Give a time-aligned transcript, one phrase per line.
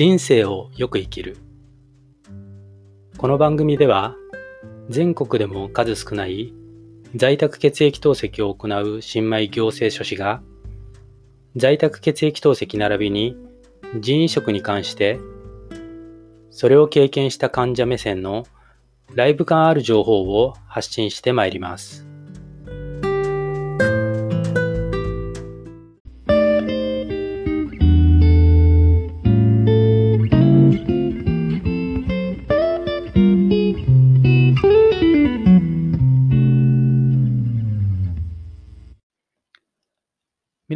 [0.00, 1.36] 人生をよく生きる
[3.18, 4.16] この番組では
[4.88, 6.54] 全国でも数少ない
[7.14, 10.40] 在宅血液透析を行う新米行政書士が
[11.54, 13.36] 在宅血液透析並びに
[14.00, 15.20] 人移植に関して
[16.50, 18.46] それを経験した患者目線の
[19.14, 22.09] ライブ感ある情報を発信してまいります。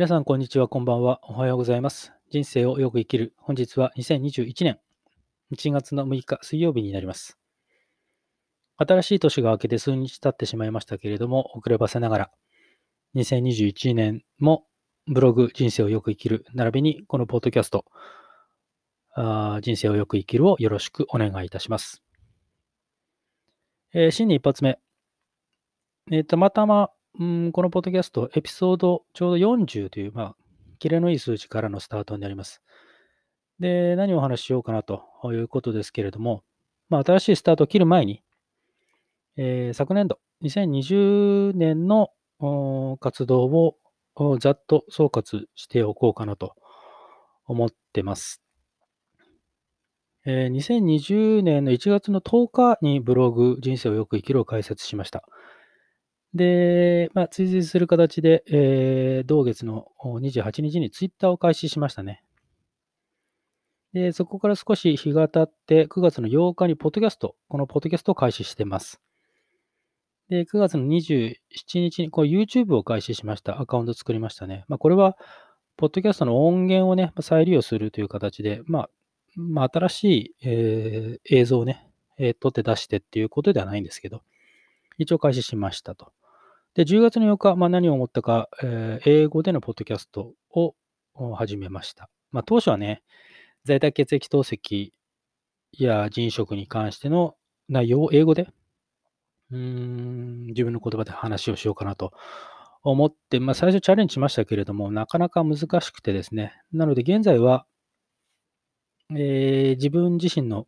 [0.05, 1.19] 皆さん、こんにちは、こんばんは。
[1.23, 2.13] おはようございます。
[2.31, 3.33] 人生をよく生きる。
[3.39, 4.79] 本日は2021年
[5.51, 7.39] 1月の6日水曜日になります。
[8.77, 12.31] 新しい年が明けて数日経ってしまいましたけれども、遅ればせながら、
[13.15, 14.67] 2021年も
[15.07, 17.87] ブログ人生をよく生きる、並びにこのポッドキャスト、
[19.15, 22.03] あ人生をよく生きるをよろしくお願いいたします。
[23.95, 24.79] えー、新年一発目。
[26.11, 30.37] えー、たまたまうん、このポッドキャスト、エピソードちょうど40という、まあ、
[30.81, 32.61] キレのいい数字からのスタートになります。
[33.61, 36.43] で、何をお話ししようかなということですけれども、
[36.89, 38.25] まあ、新しいスタートを切る前に、
[39.37, 42.11] えー、昨年度、2020年の
[42.99, 43.77] 活動を
[44.41, 46.57] ざっと総括しておこうかなと
[47.47, 48.43] 思ってます。
[50.27, 55.25] えー、2020年の1月の10日にブログ人生をよく生きるを開設しました。
[56.35, 62.25] で、まあ、追随する形で、えー、同月の28日にツイッターを開始しましたね。
[63.93, 69.01] で、そこから少し日が経って、9月の8日にポッドキャスト、このポッドキャストを開始してます。
[70.29, 71.37] で、9月の27
[71.75, 73.61] 日にこう YouTube を開始しました。
[73.61, 74.65] アカウント作りましたね。
[74.67, 75.17] まあ、これは、
[75.77, 78.91] ポッドキャストの音源をね、再利用するという形で、まあ、
[79.37, 84.23] まあ、新しい、えー、映像をね、えー、撮って出してっていうことではないんですけど、
[84.99, 86.13] 一応開始しましたと。
[86.75, 90.75] で、10月の8日、まあ、何を思ったか、えー、英語でのポッドキャストを
[91.37, 92.11] 始めました。
[92.33, 93.03] まあ、当初はね、
[93.65, 94.91] 在宅血液透析
[95.73, 97.37] や人食に関しての
[97.69, 98.49] 内容を英語で、
[99.53, 102.13] うん、自分の言葉で話をしようかなと
[102.83, 106.61] 思って、まあ、最初チャレンジしましたけれども、なかなか難しくてですね。
[106.73, 107.67] なので、現在は、
[109.11, 110.67] えー、自分自身の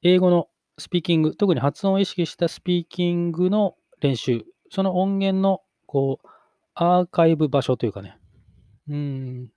[0.00, 0.48] 英語の
[0.78, 6.28] スピーキング、特に発音を意識したスピーキングの練習その音源の、こう、
[6.74, 8.18] アーカイブ場所というかね、
[8.88, 9.50] うん、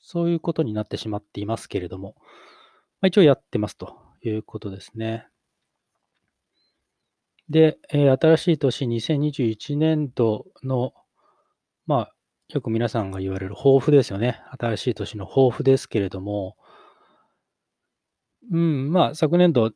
[0.00, 2.14] そういうことになってしまっていますけれども、
[3.00, 5.28] まあ、一応やってますということですね。
[7.48, 10.94] で、えー、新しい年2021年度の、
[11.86, 12.14] まあ、
[12.48, 14.40] よく皆さんが言われる抱負ですよね。
[14.58, 16.56] 新しい年の抱負ですけれども、
[18.50, 19.72] うん、まあ、昨年度、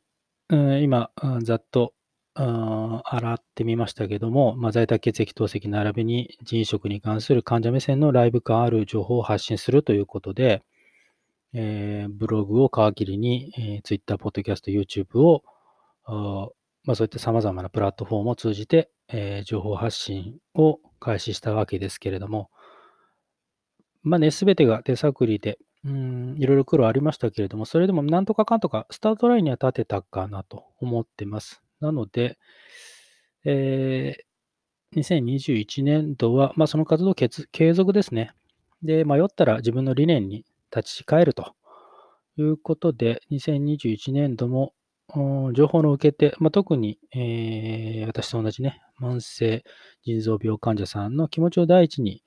[0.49, 1.11] うん、今、
[1.41, 1.93] ざっと
[2.35, 10.63] 洗ってみましたけども、まあ、在宅血液透析並びに人食に関する患者目線のライブ感ある情報を発信するということで、
[11.53, 15.43] えー、ブログを皮切りに、えー、Twitter、Podcast、YouTube を、
[16.85, 22.49] まあ、そういった様々なプラットフォームを通じて、えー、情報発信を開始したわけですけれども、
[24.03, 31.61] まあね、すべてが手探りで、うん、いろいろ苦労ありましたけれども、それでもなんとかかんとかスタートラインには立てたかなと思ってます。
[31.79, 32.37] なので、
[33.45, 38.31] えー、2021年度は、まあ、その活動継続ですね。
[38.83, 40.45] で、迷ったら自分の理念に
[40.75, 41.53] 立ち返ると
[42.37, 44.73] いうことで、2021年度も
[45.53, 49.63] 情報の受け手、まあ、特に、えー、私と同じね、慢性
[50.03, 52.23] 腎臓病患者さんの気持ちを第一に、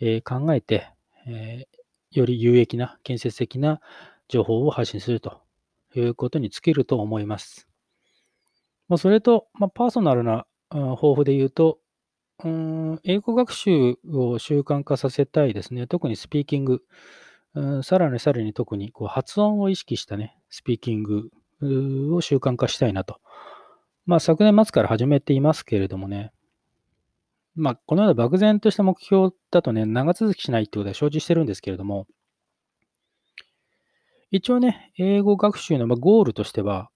[0.00, 0.88] えー、考えて、
[1.26, 3.80] えー、より有益な、建設的な
[4.28, 5.40] 情報を発信すると
[5.94, 7.69] いうことに尽きると思います。
[8.90, 11.78] まあ、それと、まあ、パーソナルな抱負で言うと、
[12.44, 15.86] うん、英語学習を習慣化させたいですね。
[15.86, 16.82] 特にスピーキング。
[17.54, 21.30] うん、さらにさらに特にこう発音を意識したね、スピーキング
[22.16, 23.20] を習慣化したいなと。
[24.06, 26.32] まあ、昨年末から始めていますけれどもね。
[27.54, 32.08] まあ、このような漠然とした目標だとね、長続きしないってことは承知してるんですけれども、
[34.32, 36.90] 一応ね、英語学習のゴールとしては、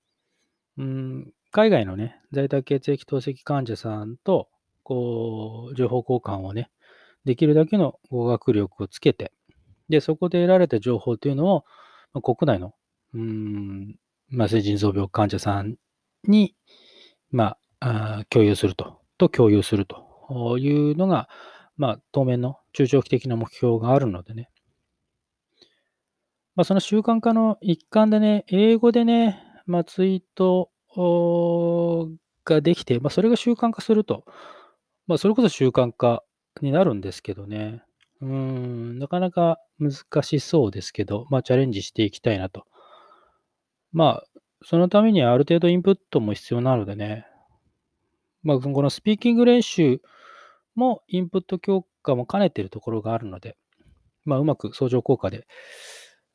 [0.77, 4.49] うん、海外のね、在宅血液透析患者さんと、
[4.83, 6.69] こう、情報交換をね、
[7.25, 9.31] できるだけの語学力をつけて、
[9.89, 11.65] で、そこで得られた情報というのを、
[12.13, 12.75] まあ、国内の、
[13.15, 13.95] うん、
[14.31, 15.77] まあ、性腎臓病患者さん
[16.25, 16.57] に、
[17.31, 21.29] まあ、あ共有すると、と共有するというのが、
[21.77, 24.51] まあ、当面の中長期的な目標があるのでね。
[26.57, 34.25] まあ、その習慣化の一環でね、英語でね、まあ、ツイートができて、まあ、それが習慣化すると、
[35.07, 36.23] まあ、それこそ習慣化
[36.61, 37.83] になるんですけどね。
[38.21, 42.65] うん、なかなか難しそうですけど、まあ、チャレンジしていきたいなと。
[43.93, 47.27] まあ、そのためにはある程度インプットも必要なのでね、
[48.43, 50.01] まあ、このスピーキング練習
[50.75, 53.57] もインプット強化も兼ねているところがあるので、
[54.25, 55.47] まあ、うまく相乗効果で、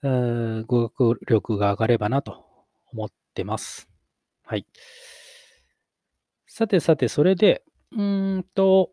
[0.03, 2.45] え語学力が上がればなと
[2.93, 3.89] 思ってます。
[4.49, 4.65] はい。
[6.47, 7.61] さてさて、それで、
[7.95, 8.89] うんと、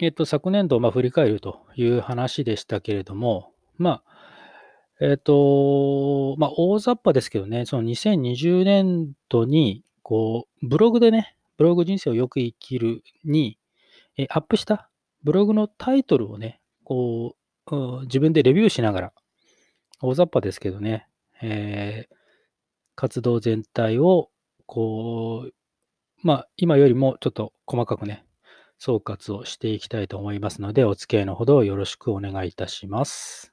[0.00, 13.58] えっと、昨年度をまあ振り返るという話でしたけれども、まあ、えっと、まあ、大雑把ですけどね、その2020年度に、こう、ブログでね、ブログ人生をよく生きるに、
[14.16, 14.88] えアップした
[15.22, 17.36] ブログのタイトルをね、こ
[17.70, 19.12] う、うん自分でレビューしながら、
[20.00, 21.08] 大雑把ですけどね、
[21.42, 22.20] えー
[23.00, 24.29] 活動全体を、
[24.70, 25.52] こう、
[26.22, 28.24] まあ、今よりもちょっと細かくね、
[28.78, 33.52] 総括をしていきたいと思いますので、お付き合いのほどよろしくお願いいたします。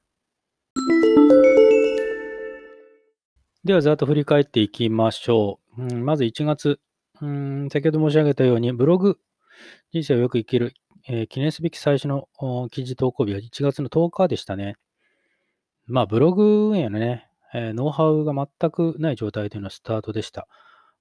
[3.63, 5.85] では、ざっと振り返っていきましょう。
[5.85, 6.79] うんまず1月、
[7.19, 9.17] うん、先ほど申し上げたように、ブログ、
[9.91, 10.75] 人生をよく生きる、
[11.07, 12.29] えー記念すべき最初の
[12.69, 14.75] 記事投稿日は1月の10日でしたね。
[15.87, 20.47] まあ、ブログ運営のね、えーノウハウが全くない状態でのスタートでした。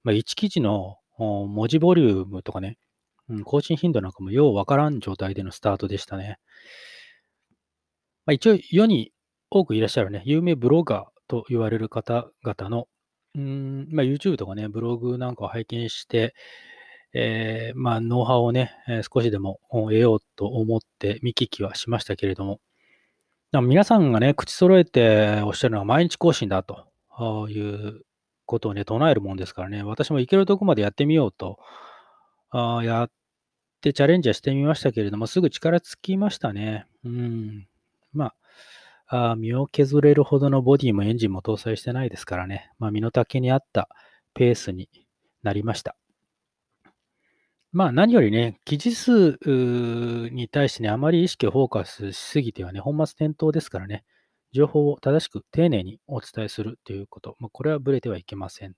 [0.07, 2.77] まあ、1記事の文字ボリュームとかね、
[3.27, 6.37] うん、更新頻度なんかもようわからん状態でのスタートでしたね。
[8.25, 9.11] まあ、一応、世に
[9.49, 12.87] 多くいらっしゃるね、有名ブロガーと言われる方々の、
[13.35, 16.33] うんまあ、YouTube とかね、ブログなんかを拝見して、
[17.13, 22.61] えーまあ、ノウハウをね、え少しでも得ようと思って見聞きはしましたけれども、
[23.51, 28.06] 皆さんがね、口揃えておっしゃるのは毎日更新だという
[28.47, 31.59] ことをね、唱えるもんですからね、私も行けるとこまでやってみようと、
[32.49, 33.11] あやっ
[33.81, 36.87] てチャレンジはしてみましたけれども、すぐ力尽きましたね。
[37.03, 37.67] うん。
[38.13, 38.33] ま
[39.07, 43.89] あ、あ身を削れるほどのボディもエンジンも搭載してないですからね、まあ、身の丈に合った
[44.33, 44.89] ペースに
[45.43, 45.95] なりました。
[47.71, 49.37] まあ何よりね、記事数
[50.31, 54.03] に対してね、あまり意識をフォーカスしすぎてはね、本末転倒ですからね、
[54.57, 58.73] 情報を正しく丁寧にお伝えするということ、まあ、これはブレてはいけません。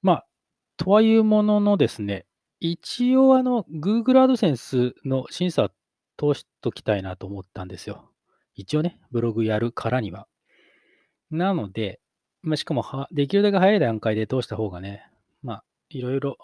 [0.00, 0.26] まあ、
[0.78, 2.24] とはいうもののですね、
[2.58, 5.70] 一応あの、Google AdSense の審査
[6.16, 8.10] 通しときたいなと思ったんですよ。
[8.54, 10.26] 一応ね、ブログやるからには。
[11.30, 12.00] なので、
[12.40, 15.06] まあ、しかもは、できるだけ早い段階で通した方がね、
[15.42, 16.38] まあ、いろいろ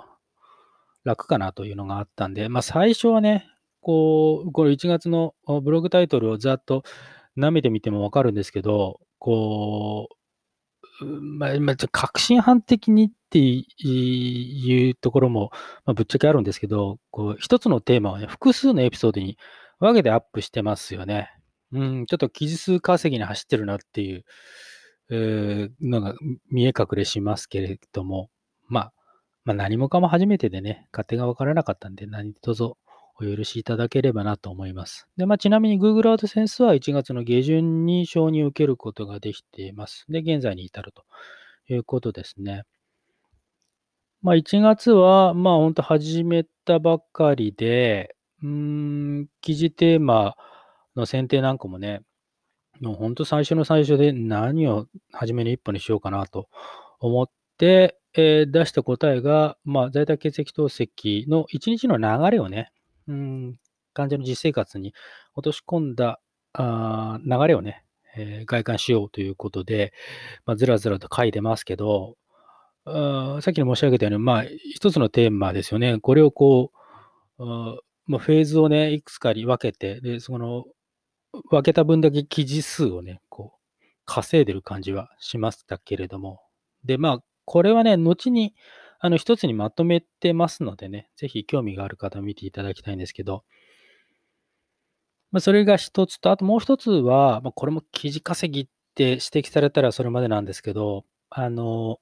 [1.04, 3.46] 楽かなというのがあったんで、まあ、最初はね、
[3.80, 6.82] こう、この1月のブログタイトルをざっと
[7.38, 10.18] 舐めてみてもわかるんですけど、こう、
[11.04, 15.50] まあ、まあ、ちょ確信犯的にっていうところも、
[15.84, 19.38] まあ、ぶっちゃけあるんですけど、こう、一つのテーマをね、複数のエピソードに
[19.78, 21.30] 分けてアップしてますよね。
[21.72, 24.24] うん、ちょっと記事数稼ぎに走ってるなっていう、
[25.10, 26.14] えーのが
[26.50, 28.28] 見え隠れしますけれども、
[28.68, 28.92] まあ、
[29.44, 32.72] まあ、何もかも初めてでね、勝手が分からなかったんで、何卒
[33.20, 35.08] お許しいただければなと思います。
[35.16, 40.04] で、まあ、ちなみに Google AdSense は1月の下旬に承認を受けることができています。
[40.08, 41.04] で、現在に至ると
[41.68, 42.62] いうことですね。
[44.22, 50.36] まあ、1月は、まあ、本当始めたばっかりで、うん、記事テーマ
[50.94, 52.02] の選定なんかもね、
[52.80, 56.48] もう本当最初の最初で何を初めの一歩にしようかなと
[57.00, 62.70] 思って、えー出した答えが、まあ、在宅血液透析の一日の流れをね、
[63.08, 63.56] うん、
[63.94, 64.94] 患者の実生活に
[65.34, 66.20] 落とし込んだ
[66.52, 67.84] あ流れをね、
[68.16, 69.92] えー外観しようということで、
[70.46, 72.16] まあ、ずらずらと書いてますけど、
[72.84, 75.98] あさっきの申し上げたように、まあ、一つのテーマですよね。
[76.00, 76.72] これをこ
[77.38, 80.64] う、あまあ、フェーズをね、いくつかに分けて、で、その、
[81.50, 86.40] 分けた分だけ記事数をね、こう、稼いでる感じはしましたけれども。
[86.84, 88.54] で、まあ、これはね、後に、
[89.00, 93.44] あの、一つにまとめてますのでね、ぜひ興味がある方見ていただきたいんですけど、
[95.30, 101.98] まあ、それが一つと、あともう一つは、まあ、これも記事稼ぎって指摘されたらそれまでなんですけど、あの、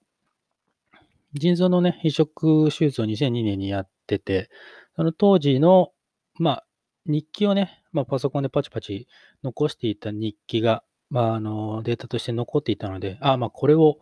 [1.34, 4.48] 腎臓のね、移植手術を2002年にやってて、
[4.94, 5.92] その当時の、
[6.38, 6.66] まあ、
[7.04, 9.06] 日記をね、まあ、パソコンでパチパチ
[9.42, 13.98] 残していた日記が、まあ、あの、データとして残っていたので、あ、まあ、これを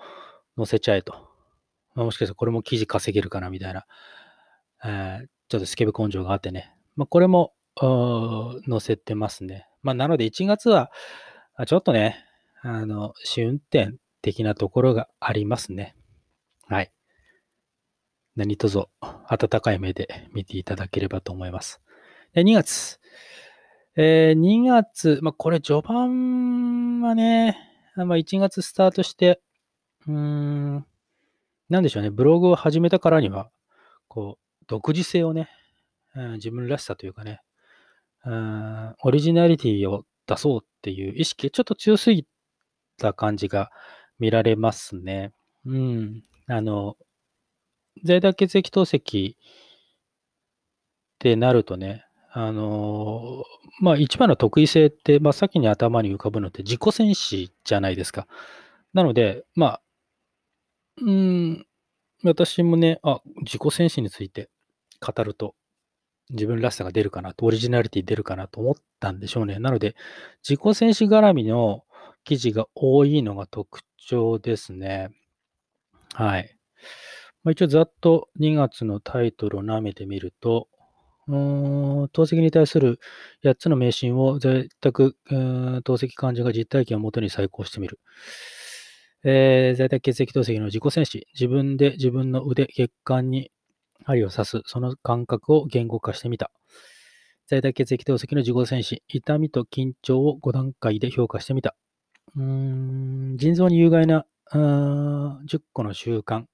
[0.57, 1.34] 載せちゃえと。
[1.95, 3.87] まあ、もしかしたらこれも記事稼げるかな、みたいな、
[4.85, 6.75] えーちょっとスケベ根性があってね。
[6.97, 9.67] まあ、これも、載せてますね。
[9.83, 10.91] まあ、なので1月は、
[11.67, 12.25] ちょっとね、
[12.63, 15.95] あの、試運転的なところがありますね。
[16.69, 16.93] はい。
[18.37, 21.81] 何卒温かい目で見ていただければと思います。
[22.33, 22.99] で2月。
[23.97, 27.57] えー、2月、まあ、これ序盤はね、
[27.97, 29.41] まあ、1月スタートして、
[30.09, 30.87] うん、
[31.69, 33.51] なんでしょうね、ブログを始めたからには、
[34.09, 35.49] こう、独自性をね、
[36.15, 37.41] うん、自分らしさというかね、
[38.25, 42.27] うん、オリジナリティを出そうっていう意識ちょっと強すぎ
[42.99, 43.71] た感じが
[44.19, 45.33] 見られますね。
[45.67, 46.23] うん。
[46.47, 46.97] あの、
[48.03, 49.37] 在宅血液透析っ
[51.19, 52.05] てなるとね、
[52.37, 53.45] あの
[53.81, 58.27] まあ一番の得意性って、まあ先に頭に浮かぶのって自己戦士じゃないですか。
[58.93, 59.81] なので、まあ、
[61.03, 61.67] うん、
[62.25, 64.51] 私もね、あ、自己戦士について
[65.01, 65.55] 語ると
[66.31, 69.59] 自分らしさが出るかなと、オリジナリティ出るかなと思ったんでしょうね。
[69.59, 69.97] なので、
[70.49, 71.85] 自己戦士絡みの
[72.25, 75.11] 記事が多いのが特徴ですね。
[76.15, 76.57] はい。
[77.45, 80.69] まあ、一応ざっと2月のタイトルを舐めてみると、
[81.27, 83.01] 透析に対する
[83.43, 87.99] 8つの迷信を在宅透析患者が実体験をもとに再考してみる。
[89.27, 93.51] えー、在宅血液透析の自己戦士、自分で自分の腕、血管に
[94.05, 96.51] 針を刺す、その感覚を言語化してみた。
[97.47, 101.75] 在宅血液透析の自己戦士、痛みと緊張を5段階で評価してみた。
[102.37, 102.43] うー
[103.35, 106.45] ん腎臓に有害な10個の習慣。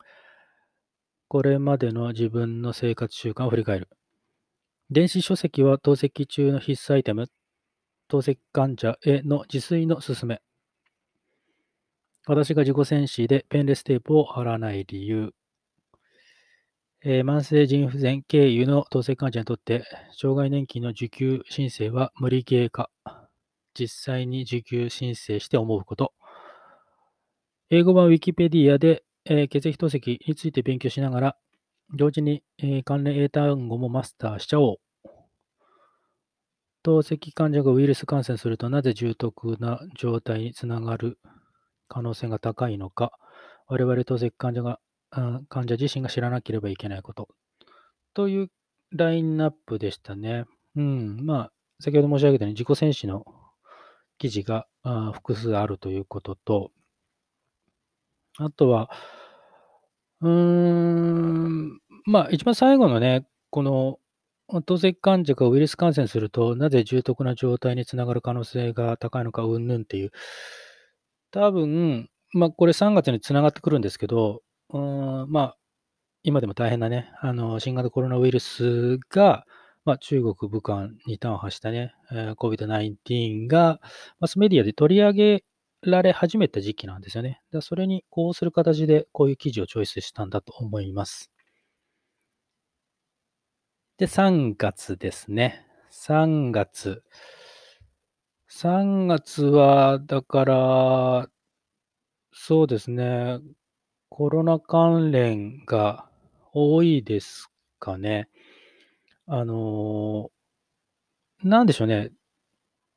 [1.27, 3.89] これまでの自分の生活習慣を振り返る。
[4.91, 7.29] 電子書籍は透析中の必須アイテム。
[8.07, 10.41] 透析患者への自炊の勧め。
[12.31, 15.33] 私が自己戦士でペンレステープを貼らない理由。
[17.03, 19.83] えー、慢性腎不全経由の透析患者にとって、
[20.13, 22.89] 障害年金の受給申請は無理ゲー化。
[23.75, 26.13] 実際に受給申請して思うこと。
[27.69, 31.37] 英語版 Wikipedia でえー、血液透析について勉強しながら、
[31.97, 34.77] 同時に、えー、関連英単語もマスターしちゃおう。
[36.85, 41.19] 透析患者がウイルス感染するとなぜ重篤な状態につながる？
[41.91, 43.13] 可能性が高いのか、
[43.67, 44.79] 我々透析患者が、
[45.11, 47.29] 患者自身が知らなければいけないこと。
[48.15, 48.51] という
[48.93, 50.45] ラインナップでしたね。
[50.77, 51.27] うん。
[51.27, 53.25] まあ、先ほど申し上げたように自己戦士の
[54.19, 54.67] 記事が
[55.13, 56.71] 複数あるということと、
[58.39, 58.91] あとは、
[60.21, 63.99] うーん、まあ、一番最後のね、この、
[64.67, 70.11] 透析患者がウイルス感染すると、なぜ重篤な状態につながる可能性が高いのか、うんぬんっていう。
[71.31, 75.57] 多分、まあ、これ3月につながってくるんですけど、うん、まあ、
[76.23, 79.47] 今でも大変なね、あの、新型コロナウイルスが、
[79.85, 83.81] まあ、中国、武漢に端を発したね、えー、COVID-19 が、
[84.19, 85.45] マスメディアで取り上げ
[85.83, 87.41] られ始めた時期なんですよね。
[87.53, 91.31] だそれにこうする形でこういう記事をチョイスしたんだと思います。
[93.97, 95.67] で、3月ですね。
[95.91, 97.03] 3月。
[98.52, 101.30] 3月は、だから、
[102.33, 103.38] そうですね。
[104.09, 106.11] コロナ関連が
[106.52, 108.28] 多いですかね。
[109.26, 110.30] あの
[111.42, 112.11] なんでしょうね。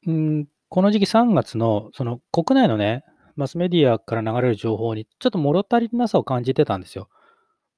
[0.07, 3.03] うん、この時期3月の、その国内のね、
[3.35, 7.09] マスメディアから流れる情報に、ちょっと物足りなさを感じてたんですよ。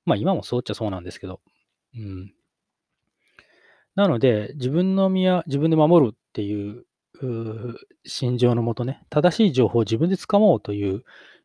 [0.05, 1.41] まあ今もそうっちゃそうなんですけど。
[1.95, 2.33] うん。
[3.95, 6.85] なので、自分の身は自分で守るっていう
[8.05, 11.03] 心情のもとね、正しい情報を自分で掴もうという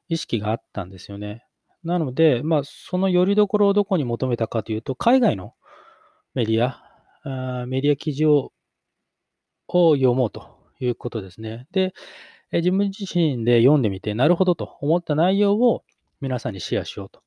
[0.08, 1.44] 意識があったんですよね。
[1.84, 5.54] なので、まあ、その拠り所をどこに求めたかというと、海外の
[6.34, 6.82] メディア、
[7.62, 8.52] あメディア記事を
[9.68, 11.66] を読もうということですね。
[11.72, 11.94] で、
[12.52, 15.84] 自分自身で読んでみて、なるほどと思った内容を
[16.20, 17.22] 皆さんにシェアしようと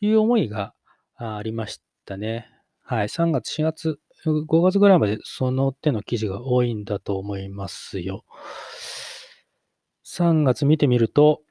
[0.00, 0.74] いう思いが
[1.16, 2.48] ありましたね。
[2.82, 3.08] はい。
[3.08, 8.24] 3月、4月、5月ぐらいまでその手の記事が多いんだと思いますよ。
[10.04, 11.42] 3月見てみると、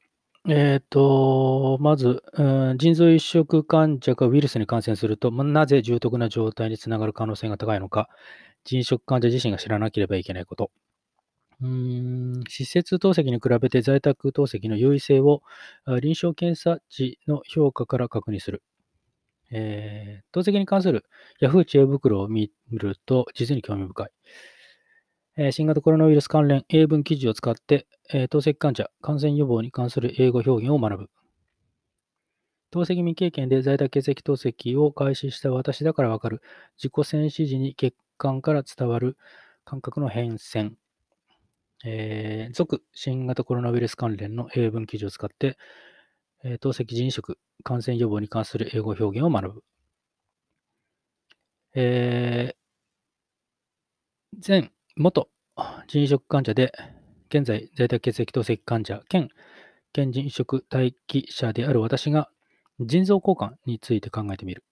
[0.47, 8.09] えっ、ー、と、まず、うん、腎臓移植患者がウイルスに感染すると、なぜ重篤な状態につながる可能性が高いのか、
[8.63, 10.71] 腎移植患者自身が知らなければいけないこと。
[11.61, 15.43] うん施設透析に比べて在宅透析の優位性を
[16.01, 18.63] 臨床検査値の評価から確認する。
[19.51, 21.05] えー、透析に関する
[21.41, 24.09] Yahoo 知恵袋を見ると実に興味深い。
[25.37, 31.09] えー、新型コロナウイルス関連英文記事を使って、えー、透析患者感染予防に関する英語表現を学ぶ。
[32.69, 36.41] 透析未経験で在宅血液透析を開始した私だからわかる
[36.77, 39.17] 自己戦士時に血管から伝わる
[39.65, 40.71] 感覚の変遷。
[41.83, 45.57] えー、続新型コロナウイルス関連の英文記事を使って、
[46.43, 49.63] えー、透析人食感染予防に関する英語表現を学ぶ。
[51.73, 55.29] えー、前、元
[55.87, 56.73] 人食患者で、
[57.29, 59.29] 現在在宅血液透析患者兼
[59.93, 62.29] 県人食待機者である私が
[62.79, 64.63] 腎臓交換について考えてみる。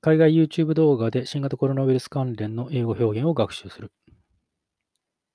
[0.00, 3.92] 海外 YouTube 動画で新型コロナウイルス関連の英語表現を学習する。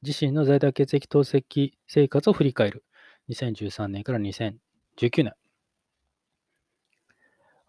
[0.04, 2.84] 自身の在宅血液透析生活を振り返る。
[3.30, 5.34] 2013年から2019年。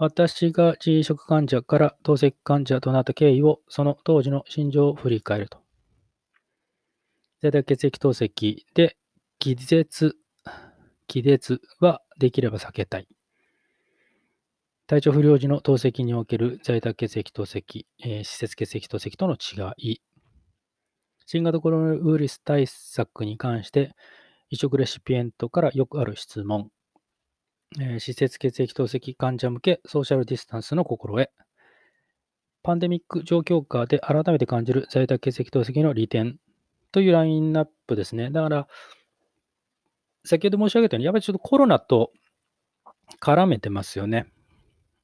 [0.01, 5.59] 私が腎食患者から透析患者となった経緯を、その当時の心情を振り返ると。
[7.41, 8.97] 在宅血液透析で
[9.41, 10.17] 気絶、
[11.09, 13.09] 気絶はできれば避けたい。
[14.87, 20.01] 体調不良時の透析における在宅血液透析、えー、施設血液透析との違い。
[21.27, 23.95] 新型コロナウイルス対策に関して、
[24.51, 26.71] 移植レシピエントからよくある質問。
[27.81, 31.31] えー、施設血液透析患者向けソーシャルディスタンスの心得。
[32.63, 36.39] パンデミック状況下で改めて感じる在宅血液透析の利点
[36.93, 38.31] というラインナップですね。
[38.31, 38.69] だから、
[40.25, 42.13] 先ほど申し上げたように、やっぱりちょっとコロナと
[43.21, 44.27] 絡めてますよね。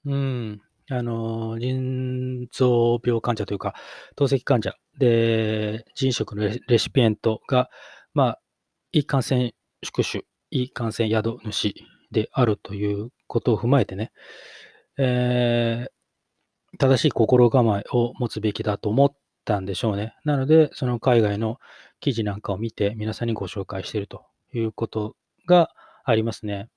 [0.04, 0.60] うん。
[0.90, 3.74] あの、腎臓病患者というか、
[4.16, 7.70] 透析患者で、腎食のレシピエントが、
[8.12, 8.40] まあ、
[8.94, 11.74] いい感染宿主、い感染宿主
[12.12, 14.12] であるということを踏まえてね、
[14.96, 20.14] えー、正しい心構えを持つべきだと思ったんでしょうね。
[20.24, 21.58] なので、その海外の
[21.98, 25.16] 記事なんかを見て、皆さんにご紹介しているということ
[25.48, 25.70] が
[26.04, 26.68] ありますね。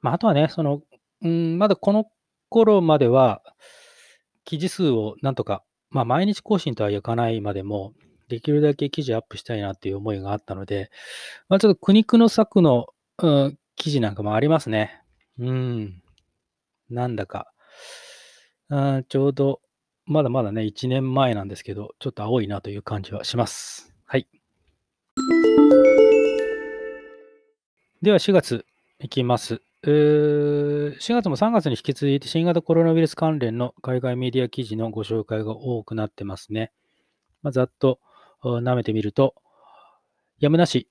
[0.00, 0.82] まあ、あとはね、その、
[1.22, 2.04] うん、まだこの
[2.48, 3.42] 頃までは、
[4.44, 7.92] 記事数をなんとか、まあ、毎日更新とはいかないまでも、
[8.28, 10.90] できるだけ記事アップしたいなっていう思いがあったので、
[11.48, 12.86] まあ、ちょっと苦肉の策の、
[13.22, 15.02] うん、記事なんかもありますね。
[15.38, 16.02] うん。
[16.90, 17.52] なんだか、
[18.68, 19.60] うん、ちょうど、
[20.06, 23.94] まだまだね、1年前なんですけど、ちょっと青いなという感じはします。
[24.06, 24.28] はい。
[28.02, 28.64] では4月
[29.00, 29.60] いきます。
[29.82, 36.72] 4月も3月に引き続いて新型コロナウイルス関連の海外メディア記事のご紹介が多くなってますね。
[37.42, 38.00] まあ、ざっと
[38.42, 39.34] 舐めてみると、
[40.38, 40.88] やむなし、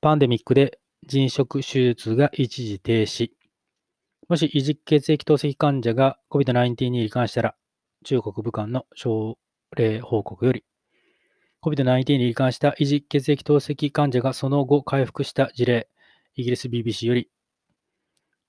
[0.00, 3.30] パンデミックで腎食手術が一時停止。
[4.28, 7.54] もし、異軸血液透析患者が COVID-19 に罹患したら、
[8.04, 9.38] 中国武漢の症
[9.76, 10.64] 例報告より、
[11.62, 15.88] COVID-19 に罹患した異軸血液透析患者がその後回復した事例、
[16.34, 17.30] イギリス BBC より、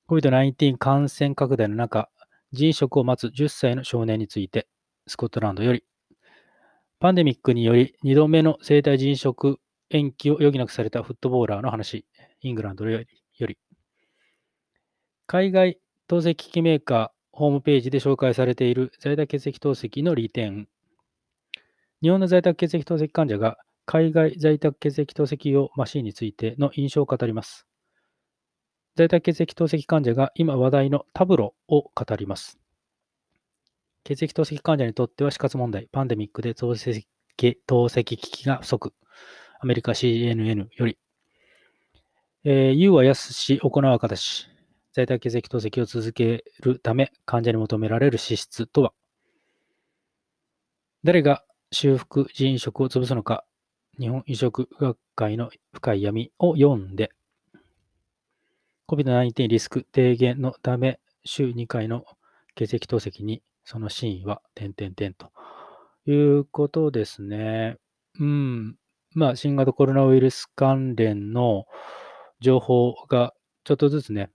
[0.09, 2.09] COVID-19 感染拡大の中、
[2.51, 4.67] 人食を待つ10歳の少年について、
[5.05, 5.83] スコットランドより、
[6.99, 9.59] パンデミックにより2度目の生体人食
[9.91, 12.07] 延期を余儀なくされたフットボーラーの話、
[12.41, 13.57] イングランドより、
[15.27, 20.67] 海外透析機器メーカーホームページで紹介されている在宅血液透析の利点、
[22.01, 27.67] 日本の在宅血液透析患者が海外在宅血液透析用マシンについての印象を語ります。
[28.95, 32.57] 在宅血液透析患者が今話題のタブロを語ります。
[34.07, 37.03] 血液透析患者にとっては死活問題、パンデミックで透析
[37.65, 38.93] 透析機器が不足。
[39.59, 40.97] アメリカ CNN より。
[42.45, 44.47] えー、U は安し、行う形。
[44.93, 48.93] 在宅血液透析を続けるため、患者に求められる資質とは
[51.03, 53.43] 誰が修復人移植を潰すのか、
[53.99, 57.11] 日本移植学会の深い闇を読んで、
[58.87, 62.05] COVID-19 リスク低減のため、週2回の
[62.55, 65.29] 血液透析にその真意は、点々点と
[66.05, 67.75] いうことですね。
[68.17, 68.77] うん。
[69.13, 71.65] まあ、新型コロナウイルス関連の
[72.39, 73.33] 情報が
[73.65, 74.31] ちょっとずつね、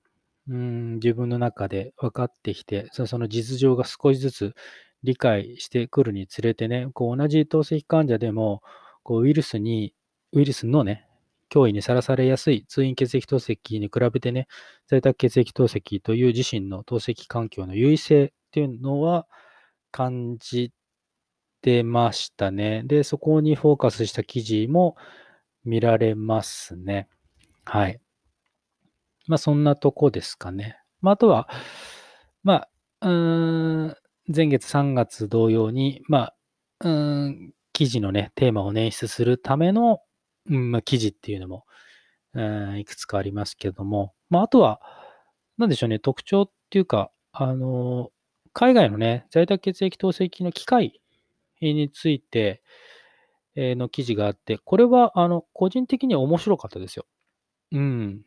[0.48, 4.54] うん、自分の中で分かってきて、その実情が少しずつ
[5.02, 8.60] 理解してくるにつれてね、こう同じ透析患者でも、
[9.02, 9.94] こうウイルスに、
[10.32, 11.08] ウイルスのね、
[11.48, 14.46] 脅威にさらされやすい通院血液透析に比べてね、
[14.88, 19.26] 在宅血液透析という自身の透析環境の優位性っていうのは
[19.90, 20.72] 感じ
[21.62, 22.82] てましたね。
[22.84, 24.96] で、そこにフォーカスした記事も
[25.64, 27.08] 見られますね。
[27.64, 28.00] はい。
[29.26, 30.76] まあ、そんなとこですかね。
[31.00, 31.48] まあ、あとは、
[32.42, 32.66] ま
[33.00, 33.96] あ、うーん、
[34.34, 36.36] 前月3月同様に、まあ、
[36.80, 40.00] うん、記事のね、テーマを捻出するための
[40.50, 41.64] うんまあ、記事っていうのも、
[42.36, 44.80] えいくつかありますけども、まあ、あとは、
[45.58, 48.10] なんでしょうね、特徴っていうか、あの、
[48.52, 51.00] 海外のね、在宅血液透析の機械
[51.60, 52.62] について、
[53.56, 57.06] の記事があって、これは、あの、個人的には面白かったですよ。
[57.72, 58.22] うん。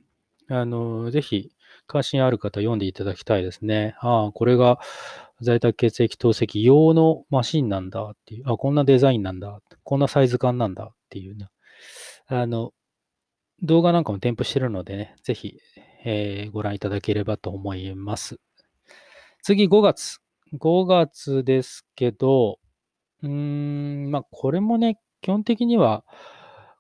[0.50, 1.52] あの、ぜひ、
[1.88, 3.96] 関心ある方読んでいただきたいですね。
[4.00, 4.80] ああ、これが
[5.42, 11.48] 在宅血液透析用のマシンなんだっていう、あ、こんなデザインなんだ、こんなサイズ感なんだっていうね。
[12.28, 12.74] あの、
[13.64, 15.60] 動画なんかも添付してるのでね、ぜひ、
[16.06, 18.40] えーご覧いただければと思います。
[19.48, 20.22] 次、5月。
[20.58, 22.58] 5月ですけど、
[23.22, 26.04] うーん、まあ、これもね、基本的には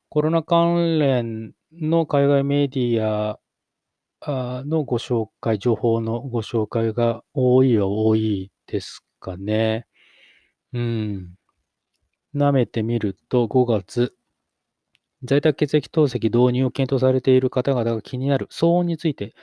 [0.09, 3.37] コロナ関連の海外メディア
[4.65, 9.85] のご紹介、情報のご紹介が多いは多いですかね。
[10.73, 11.35] うん。
[12.33, 14.15] 舐めてみると、5月、
[15.23, 19.35] 在宅血液透析導入を検討されている方々が気になる騒音について、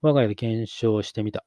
[0.00, 1.44] 我が家で検証してみた。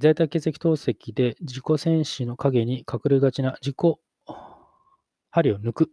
[0.00, 3.76] 在宅血液透析で自己戦士の影に隠れがちな自己
[5.30, 5.90] 針を抜く。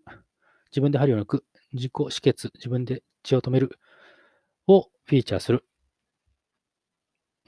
[0.71, 1.45] 自分で針を抜く。
[1.73, 2.51] 自己止血。
[2.55, 3.77] 自分で血を止める。
[4.67, 5.65] をフィーチャーする。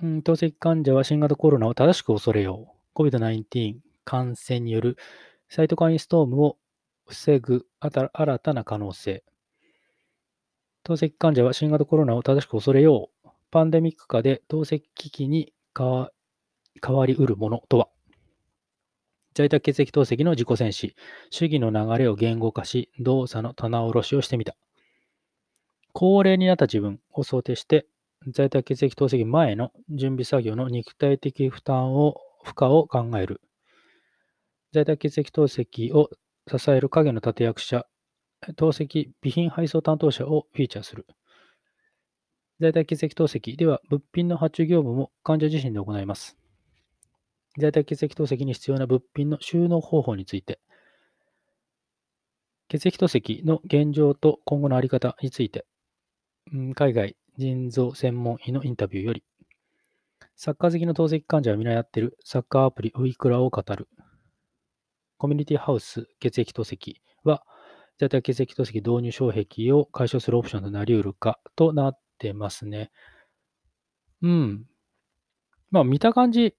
[0.01, 2.99] うん透析患者は新型コロナを正しく恐れよう。
[2.99, 4.97] COVID-19 感染による
[5.49, 6.57] サイトカインストームを
[7.05, 9.23] 防ぐ新たな可能性。
[10.83, 13.29] 透析患者は新型コロナを正しく恐れよう。
[13.51, 16.11] パンデミック下で透析機器に変わ
[16.86, 17.88] 変わりうるものとは？
[19.34, 20.95] 在宅血液透析の自己戦士、
[21.29, 24.55] 主義の流れを言語化し、動作の棚卸しをしてみた。
[25.93, 27.86] 高齢になった自分を想定して、
[28.27, 33.41] 在宅血液透析前の準備作業の肉体的負担を、負荷を考える。
[34.73, 36.10] 在宅血液透析を
[36.47, 37.86] 支える影の立役者、
[38.55, 41.05] 透析備品配送担当者をフィーチャーする。
[42.60, 46.38] 在宅血液透析では物品の発注業務も患者自身で行います。
[47.57, 50.59] 在宅血液透析に必要な物品の収納方法について、
[52.69, 55.65] 血液透析の現状と今後のあり方について、
[56.75, 59.23] 海外腎臓専門医のインタビューより、
[60.35, 63.87] サッカー好きの透析患者は皆やってるサッカーアプリウィクラを語る。
[65.17, 67.43] コミュニティハウス血液透析は、
[67.99, 72.91] 在宅血液透析導入障壁を解消するオプションとなり得るかとなってますね。
[74.21, 74.65] うん。
[75.69, 76.55] まあ見た感じ、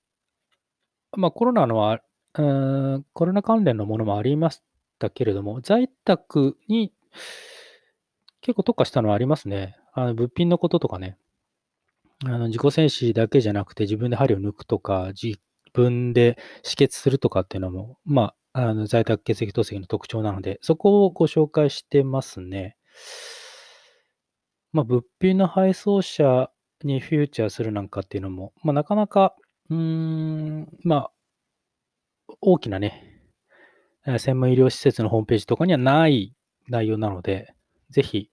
[1.17, 2.01] まあコロナのは、
[2.35, 4.63] うんコロナ関連のものもありまし
[4.99, 6.93] たけれども、在宅に
[8.41, 9.77] 結構特化したのはありますね。
[9.93, 11.19] あの物品のこととかね。
[12.25, 15.39] あの自己戦士だけじゃなくて自分で針を抜くとか、自
[15.73, 22.77] 分で止血するとかっていうのも、まあ、あの在宅血液透析の特徴なので、そこをご紹介してますね。
[24.73, 26.51] まあ、物品の配送者
[26.83, 29.35] にフューチャーするなんかっていうのも、まあ、なかなか、
[29.71, 31.13] うーん、まあ、
[32.41, 33.23] 大きなね、
[34.19, 36.35] 専門医療施設のホームページとかにはない
[36.69, 37.55] 内容なので、
[37.91, 38.31] ぜひ、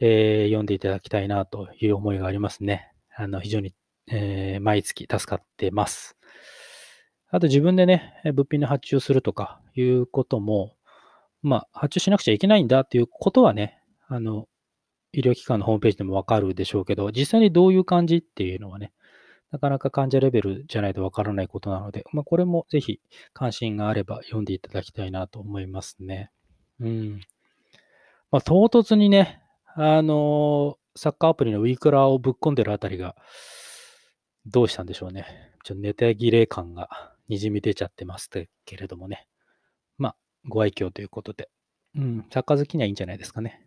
[0.00, 2.92] えー読んでいただきたいなという思いがありますね。
[3.14, 3.74] あの、非常に、
[4.08, 6.16] えー毎月助かってます。
[7.30, 10.74] あと自分でね、物品の発注するとかいうことも、
[11.42, 14.48] まあ、発注しなくちゃいけないんだっていうことはね、あの、
[15.12, 18.92] 医療機関のホームページでもわかるでしょうけど、実際にどういう感じっていうのはね、
[19.52, 23.00] なかなか患者レベルじゃないとわからないことなので、まあ、これもぜひ
[23.32, 26.32] 関心があれば読んでいただきたいなと思いますね。
[26.80, 27.20] うん。
[28.30, 29.42] まあ、唐突にね、
[29.76, 33.16] あのーサッカーアプリのウィークラーをぶっ込んでるあたりが、
[34.46, 35.24] どうしたんでしょうね。
[35.64, 39.26] ちょっとネタ切れ感がにじみ出ちゃってますけれどもね。
[39.96, 40.16] まあ、
[40.48, 41.48] ご愛嬌ということで。
[41.94, 43.66] うん、サッカー好きにはいいんじゃないですかね。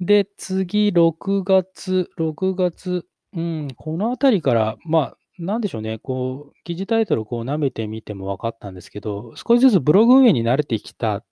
[0.00, 11.24] で、次、6月、6月、うん、このあたりから、まあ、なんでしょうね、こう、記事タイトルをこう舐めてみても分かったんですけど、少しずつブログ運営に慣れてきた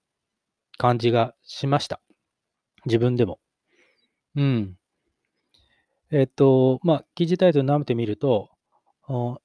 [0.78, 2.00] 感じがしました。
[2.86, 3.38] 自分でも。
[4.36, 4.76] うん。
[6.10, 8.50] えっと、まあ、記事タイトル舐めてみると、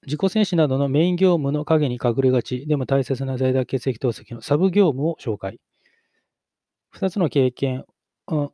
[0.05, 5.59] 自己戦士などのメイン業務の陰に隠れがちでも大切な在宅血液透析のサブ業務を紹介。
[6.93, 7.85] 2つの経験、
[8.27, 8.51] うん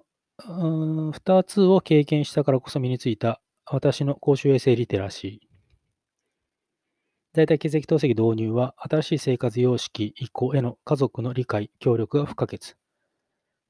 [0.48, 5.48] うん2つを経験したからこそ身についた私の公衆衛生リテラシー。
[7.36, 12.74] 在宅血液透析導入は新しい生活様式移行への家族の理解、協力が不可欠。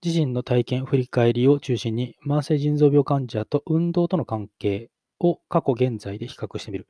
[0.02, 6.88] 自身の体験、振り返りを中心に慢性腎臓病患者と運動との関係を過去現在で比較してみる。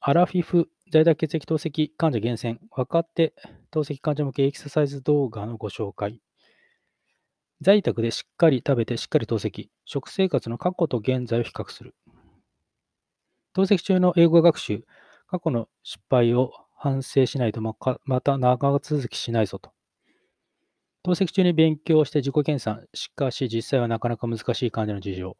[0.00, 3.34] アラフィフ在宅血液透析患者厳選若手
[3.70, 6.20] 透析患者向けエクササイズ動画のご紹介。
[7.62, 9.68] 在宅でしっかり食べてしっかり透析。
[9.84, 11.94] 食生活の過去と現在を比較する。
[13.52, 14.84] 透析中の英語学習。
[15.26, 19.70] 過去の失敗を反省しないとまかまた長続きしないぞと。
[21.02, 22.80] 透析中に勉強して自己検査。
[22.94, 25.36] しかし実際はなかなか難しい患者の事情。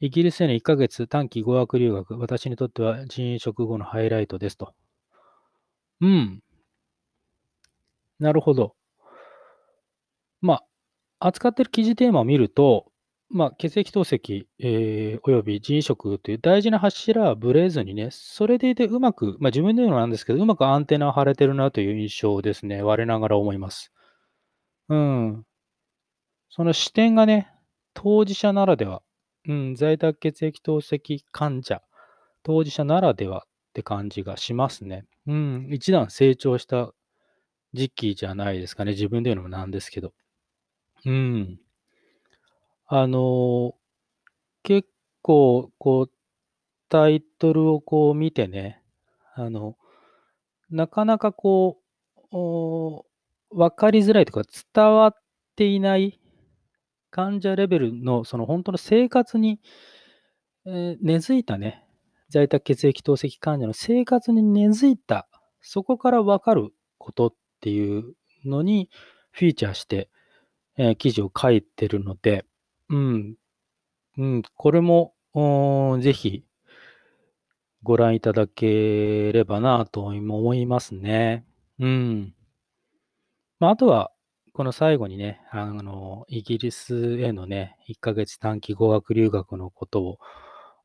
[0.00, 2.18] イギリスへの1ヶ月短期語学留学。
[2.18, 4.74] 私にとっては人員食後のハイライトですと。
[6.00, 6.42] うん。
[8.18, 8.74] なるほど。
[10.40, 10.62] ま
[11.20, 12.90] あ、扱っている記事テーマを見ると、
[13.30, 22.82] まあ、血液透析、えー、および腎移植という大事な柱はぶれずにね、それでいてうまく、まあ、自分で言うのなんですけど、うまくアンテナを張れてるなという印象ですね。
[22.82, 23.92] 我ながら思います。
[24.88, 25.44] うん。
[26.48, 27.52] その視点がね、
[27.92, 29.02] 当事者ならでは、
[29.46, 31.82] うん、在宅血液透析患者、
[32.42, 35.04] 当事者ならではって感じがしますね。
[35.26, 36.94] うん、一段成長した
[37.74, 38.92] 時期じゃないですかね。
[38.92, 40.14] 自分で言うのもなんですけど。
[41.04, 41.60] うん。
[42.90, 43.74] あの、
[44.62, 44.88] 結
[45.20, 46.10] 構、こう、
[46.88, 48.82] タイトルをこう見てね、
[49.34, 49.76] あの、
[50.70, 51.82] なかなかこ
[52.32, 54.42] う、分かりづらいとか、
[54.74, 55.14] 伝わっ
[55.54, 56.18] ていない
[57.10, 59.60] 患者レベルの、その本当の生活に、
[60.64, 61.84] えー、根付いたね、
[62.30, 65.28] 在宅血液透析患者の生活に根付いた、
[65.60, 68.14] そこから分かることっていう
[68.46, 68.88] のに
[69.30, 70.08] フィーチャーして、
[70.78, 72.46] えー、記事を書いてるので、
[72.90, 73.34] うん。
[74.18, 75.14] うん、これも、
[76.00, 76.44] ぜひ、
[77.82, 81.44] ご覧いただければなと思いますね。
[81.78, 82.34] うん。
[83.60, 84.12] まあ、あとは、
[84.52, 90.18] この最後にね、あの、イギリスへのね、1ヶ月短期語学留学のこと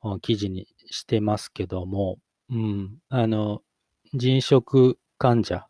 [0.01, 2.17] を記事にしてますけども、
[2.49, 3.61] うん、あの、
[4.13, 5.67] 人食患者、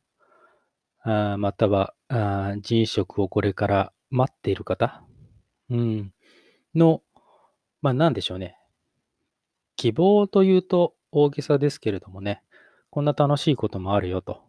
[1.05, 5.03] あまたはあ人食をこれから待っている方、
[5.69, 6.13] うん、
[6.75, 7.01] の、
[7.81, 8.57] まあ、なんでしょうね。
[9.75, 12.43] 希望というと大げさですけれどもね、
[12.89, 14.41] こんな楽しいこともあるよと。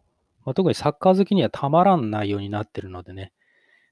[0.45, 3.33] まあ、特にサッカー好きにはたまらん内容になってるのでね、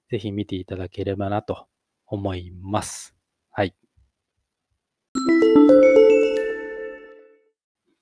[0.09, 1.67] ぜひ見ていただければなと
[2.05, 3.15] 思います。
[3.51, 3.75] はい。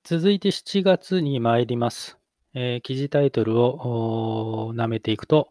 [0.03, 2.17] 続いて7月に参ります。
[2.53, 5.49] えー、記事タイトルを舐めていくと、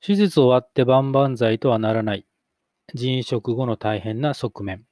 [0.00, 2.26] 手術終わって万々歳とはならない。
[2.94, 4.84] 腎移植後の大変な側面。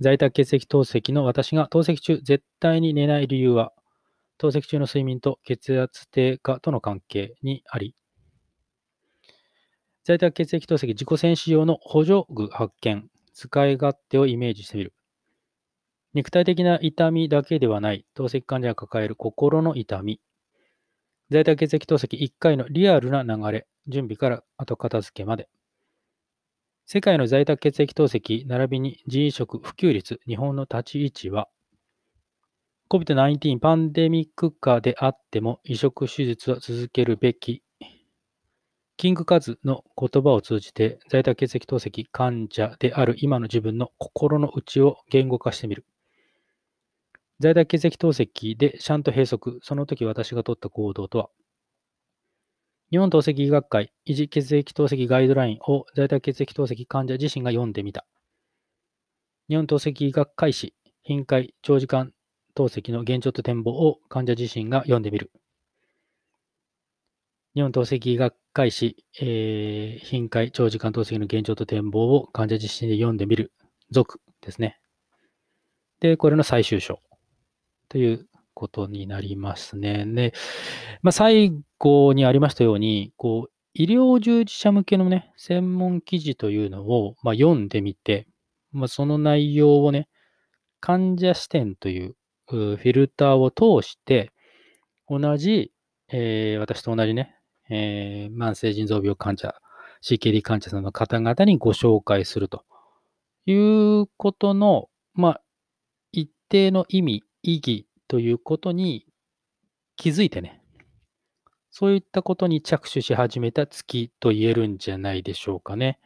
[0.00, 3.72] 在宅血液透析の私が透析中絶対に寝ない理由は、
[4.38, 7.94] 透析中の睡眠と血圧低下との関係にあり、
[10.04, 14.94] 在宅血液透析自己戦士用の補助具発見、使い勝手をイメージしてみる。
[16.14, 20.20] 肉体的な痛みだけではない、透析患者が抱える心の痛み。
[21.30, 25.48] 在宅血液透析1回のリアルな流れ、準備から後片付けまで。
[26.92, 31.48] 世界の在宅血液透析並びに人移植普及率、日本の立ち位置は、
[32.88, 37.62] COVID-19 パンデミック下であっても移植手術は続けるべき。
[38.96, 45.86] キングカズの言葉を通じて在宅血液透析患者である今の自分の心の内を言語化してみる。
[47.38, 51.30] 在宅血液透析でシャント閉塞、その時私が取った行動とは、
[52.90, 58.04] 日本透析医学会維持血液透析ガイドラインを在宅血液透析患者自身が読んでみた。
[59.48, 60.74] 日本透析医学会誌、
[61.04, 62.12] 頻回長時間
[62.56, 65.30] 透析の現状と展望を患者自身が読んでみる。
[67.54, 73.52] 日本透析医学会誌、えー、頻回長時間透析の現状と展望を患者自身で読んでみる。
[73.92, 74.80] 続ですね。
[76.00, 77.00] で、これの最終章
[77.88, 80.04] ということになりますね。
[80.06, 80.32] で、
[81.02, 88.26] まあ、最後にありましたように、こう、医療従事者向けのね、専門記事というのを、まあ、読んでみて、
[88.72, 90.08] まあ、その内容をね、
[90.80, 94.32] 患者視点というフィルターを通して、
[95.08, 95.72] 同じ、
[96.12, 97.36] えー、私と同じね、
[97.68, 99.54] えー、慢性腎臓病患者、
[100.02, 102.64] CKD 患者さんの方々にご紹介すると
[103.46, 105.40] いうことの、まあ、
[106.12, 109.06] 一定の意味、意義ということに
[109.94, 110.60] 気づいてね、
[111.70, 116.00] そういったことに着手し始めた月と言えるんじゃないでしょうかね。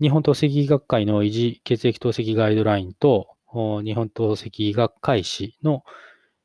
[0.00, 5.82] 日本透析医学会の維持血液透析ガイドラインと、日本透析医学会誌の、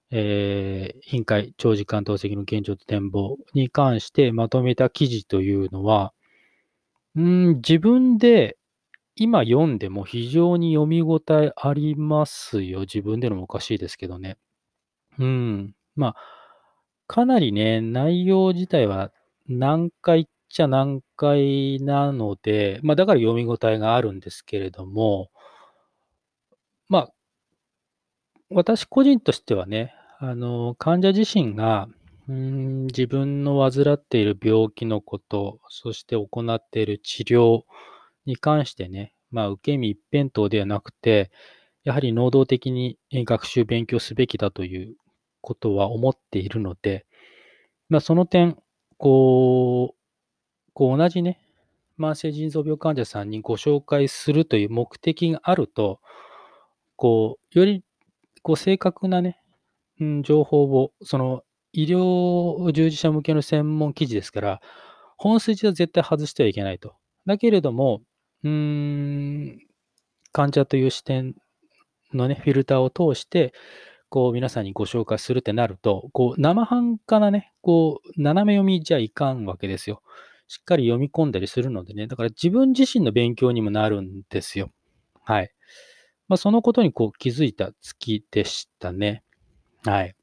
[0.09, 6.11] えー、頻回長時間透析の現状と展望に関してまとめた記事というのは、
[7.15, 8.57] うん自分で
[9.15, 12.81] 今読んでも非常に読み応えありますよ。
[12.81, 14.37] 自分でのもおかしいですけどね。
[15.17, 15.75] うん。
[15.95, 16.15] まあ、
[17.07, 19.11] かなりね、内容自体は
[19.47, 25.29] 難解っちゃ難解なので、まあ、だから読み応えがあるんですけれども、
[26.89, 27.13] まあ、
[28.49, 31.87] 私個人としてはね、あの、患者自身が、
[32.27, 37.63] うん、自分の患っている病気のこと、そして行っている治療
[38.25, 41.31] に関してね、まあ、受け身一辺倒ではなくて、
[41.83, 44.95] やはり能動的に学習、勉強すべきだという
[45.41, 47.05] ことは思っているので、
[47.89, 48.57] まあ、その点、
[48.97, 51.39] こう、こう同じね、
[51.99, 55.99] 慢性腎臓病患者さんにご紹介するという目的があると、
[56.95, 57.83] こう、より、
[58.41, 59.39] こう、正確なね、
[59.99, 64.61] うん、情報を、その、医療従事者向けの専門記事ですから、
[65.17, 66.95] 本筋は絶対外してはいけないと。
[67.25, 68.01] だけれども、
[68.45, 69.59] うーん、
[70.31, 71.33] 患者という視点
[72.13, 73.53] のね、フィルターを通して、
[74.09, 80.03] こう、皆さんにご紹介するってなると、こう、生半可なね、こう、斜め読みじゃいかんわけですよ。
[80.47, 84.69] しっかり読み込んだりするのでね、だから自分自身の勉強にもなるんですよ。
[85.23, 85.51] はい。
[86.27, 89.23] まあ、そのことにこう気づいた月でしたね。
[89.85, 90.15] はい。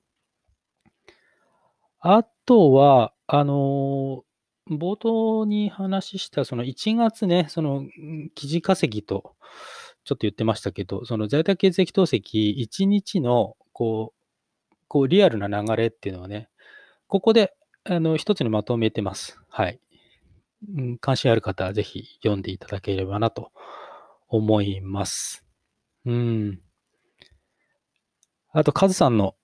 [1.99, 4.32] あとは、あのー
[4.79, 7.87] 冒頭に話した、その1月ね、その、
[8.35, 9.35] 記事稼ぎと、
[10.05, 14.13] ちょっと言ってましたけど、その在宅血液透析1日の、こ
[14.71, 16.49] う、こう、リアルな流れっていうのはね、
[17.09, 17.55] ここで、
[17.85, 19.39] あの、一つにまとめてます。
[19.49, 19.81] はい。
[21.01, 23.51] 関心ある方はぜひ読んでいただければなと
[24.29, 25.45] 思います。
[26.05, 26.61] うん。
[28.53, 29.35] あと、カズさんの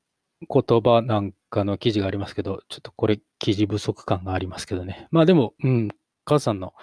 [0.49, 5.09] 言葉なんかの記事がありますけど、ちょっとこれ記事不足感がありますけどね。
[5.11, 5.89] まあでも、うん、
[6.25, 6.75] カズさんの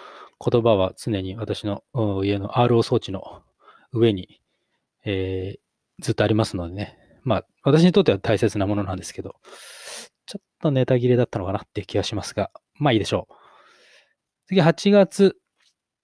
[0.44, 1.82] 言葉は常に私の
[2.24, 3.42] 家の RO 装置の
[3.92, 4.40] 上に、
[5.04, 5.66] えー
[6.00, 6.98] ずっとありますのでね。
[7.22, 9.36] まあ、私にとっては大切なものなんですけど、
[10.26, 13.34] ちょっとネタ切れだったのかなって気がしますが、まあいいでしょう。
[14.48, 15.36] 次、8月。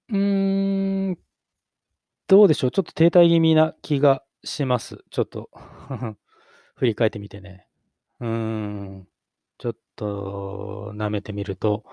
[0.08, 1.18] うーん、
[2.26, 2.70] どうでしょう。
[2.70, 5.04] ちょっと停滞気味な気がします。
[5.10, 5.50] ちょっと、
[6.74, 7.66] 振り返ってみてね。
[8.22, 9.08] うん、
[9.58, 11.84] ちょっと舐めてみると、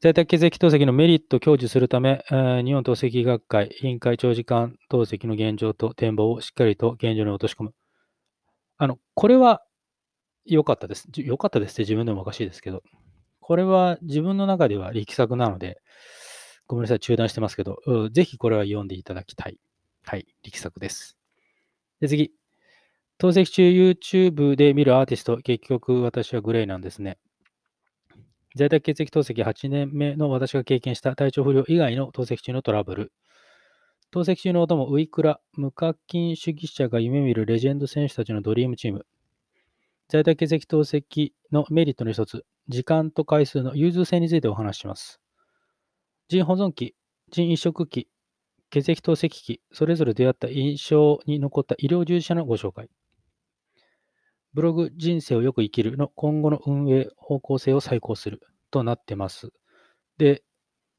[0.00, 7.74] 在宅血液透析のメリットを享受するため、えー日本透析学会委員会長時間透析の現状と展望をしっかりと現状に落とし込む。
[8.76, 9.62] あの、これは
[10.44, 11.08] 良かったです。
[11.16, 12.82] 良かったですって自分でもおかしいですけど、
[13.40, 15.80] これは自分の中では力作なので、
[16.66, 19.58] ごめんなさい、中断してますけど、うんぜひこれは読んでいただきたい。
[20.04, 21.16] はい、力作です。
[22.00, 22.32] で、次。
[23.16, 27.16] 透析中 YouTube で見るアーティスト、結局私はグレイなんですね。
[28.56, 33.12] 在宅血液透析8年目の私が経験した体調不良以外の透析中のトラブル。
[34.10, 39.06] 透析中のお供、ウイクラ、無課金主義者が夢見るレジェンド選手たちのドリームチーム。
[40.08, 45.20] 在宅血液透析のメリットの一つ、時間と回数の融通性についてお話しします。
[46.28, 46.96] 腎保存期、
[47.30, 48.08] 腎移植期、
[48.70, 52.88] 血液透析期、それぞれ出会った印象に残った医療従事者のご紹介。
[54.54, 58.40] ブログ人生をよく生きるの今後の運営方向性を再考する
[58.70, 59.50] となってます。
[60.16, 60.42] で、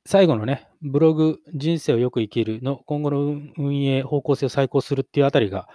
[0.05, 3.19] 最後のね、ブログ人生をよく生きるの今後の
[3.57, 5.67] 運営方向性を再考するっていうあたりが、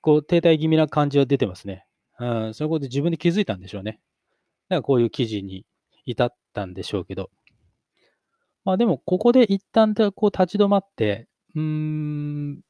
[0.00, 1.86] こう停滞気味な感じは出てますね。
[2.20, 4.00] うん、そういうことで自分で気づいたんでしょうね。
[4.68, 5.66] だからこういう記事に
[6.06, 7.30] 至ったんでしょうけど。
[8.64, 12.60] まあでも、ここで一旦こう立ち止まって、うーん、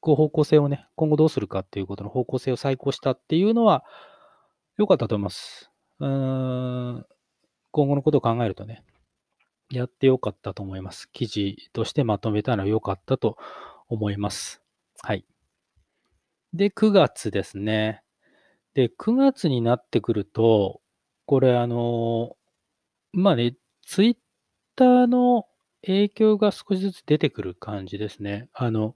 [0.00, 3.84] こう方向性をね、今後どうするかっていうことの方向性を再考したっていうのは
[4.78, 5.70] 良かったと思います。
[6.00, 6.08] うー
[6.98, 7.06] ん、
[7.70, 8.82] 今後のことを考えるとね、
[9.70, 11.10] やって良かったと思います。
[11.12, 13.36] 記事としてまとめたのは良かったと
[13.88, 14.62] 思います。
[15.02, 15.24] はい。
[16.52, 18.02] で、9月ですね。
[18.74, 20.80] で、9月になってくると、
[21.26, 22.36] これあの、
[23.12, 24.16] まあね、ツイッ
[24.76, 25.46] ターの
[25.84, 28.48] 影響が少しずつ出てくる感じですね。
[28.52, 28.94] あの、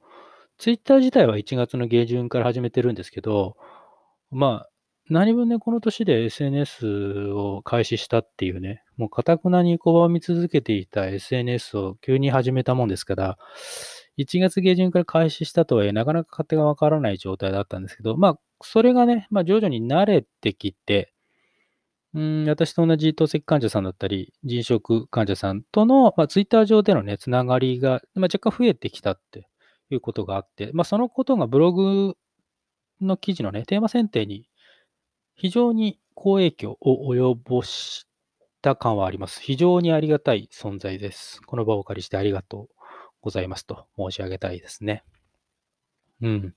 [0.60, 3.56] ツイッター自体は1月の下旬から始めてるんですけど、
[4.30, 4.70] まあ、
[5.08, 13.38] 何分ね、この年で SNS を開始したっていうね、もうかたくなに拒み続けていた SNS を急に始めたもんですから、
[14.18, 21.14] 1月下旬から開始したとはいえ、なかなか勝手がわからない状態だったんですけど、まあ、それがね、まあ、徐々に慣れてきて、
[22.12, 29.49] うん、私と同じ透析患者さんだったり、腎食患者さんとの、まあ、ツイッター上でのね、つながりが、まあ、若干増えてきたって
[29.90, 32.16] いうことがあって、まあ、そのことがブログ
[33.00, 34.48] の記事のね、テーマ選定に
[35.34, 38.06] 非常に好影響を及ぼし
[38.62, 39.40] た感はあります。
[39.40, 41.40] 非常にありがたい存在です。
[41.42, 42.68] この場をお借りしてありがとう
[43.22, 45.02] ございますと申し上げたいですね。
[46.20, 46.54] うん。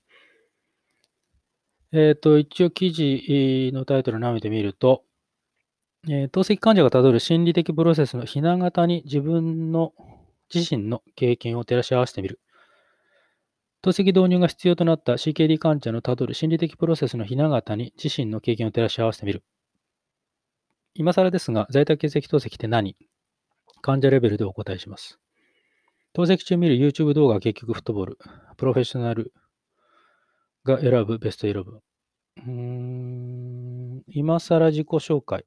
[1.92, 5.04] えっ、と、一応記事のタイトルを舐めてみると、
[6.08, 9.94] えー透析患者がたどる心理的プロセスのひな形に自分の
[10.52, 12.40] 自身の経験を照らし合わせてみる。
[13.84, 19.44] 透析導入が必要となった CKD 患者のたどる心理的プロセスのひな形に自身の経験を照らし合わせてみる。
[20.94, 22.96] 今更ですが、在宅血液透析って何？
[23.82, 25.18] 患者レベルでお答えします。
[26.14, 28.18] 透析中見る YouTube 動画は結局フットボール。
[28.56, 29.34] プロフェッショナル
[30.64, 31.60] が選ぶベスト11。
[31.60, 35.44] うーん、今更自己紹介。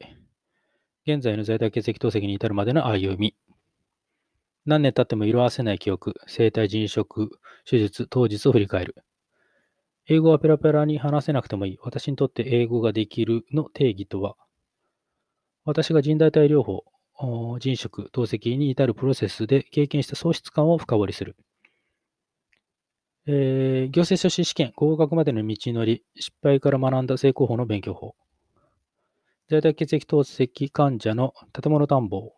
[1.07, 3.35] 現在の在宅血液透析に至るまでの歩み。
[4.67, 8.95] 何年経っても色あせない記憶、生体人食、手術、当日を振り返る。
[10.07, 11.77] 英語はペラペラに話せなくてもいい。
[11.81, 14.35] 私にとって英語ができるの定義とは？
[15.63, 16.83] 私が人代体療法、
[17.59, 21.37] 人食、透析に至るプロセスで経験した喪失感を深掘りする。
[23.25, 28.15] えー、行政書士試験、合格までの道のり、失敗から学んだ成功法の勉強法。
[29.49, 32.33] 在宅血液透析患者の建物探訪。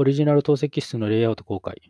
[0.00, 1.82] オリジナル透析室のレイアウト公開。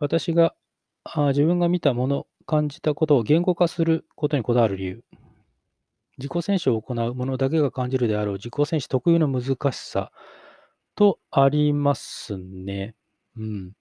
[0.00, 0.56] 私が
[1.04, 5.04] あ自分が見たもの、感じたことを言語化することにこだわる理由。
[6.18, 10.10] 自己選手を行う者だけが感じるであろう自己選手特有の難しさ
[10.96, 12.96] とありますね。
[13.36, 13.72] うん。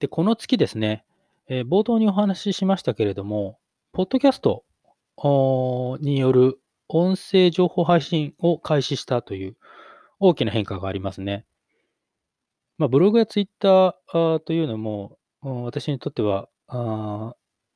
[0.00, 1.04] で、この月ですね、
[1.46, 3.60] えー、冒頭にお話ししましたけれども、
[3.92, 4.64] ポッドキャスト
[6.00, 6.58] による
[6.88, 9.56] 音声情報配信を開始したという
[10.20, 11.44] 大きな変化がありますね。
[12.76, 16.48] まあ、ブログやツイッターというのも、私にとっては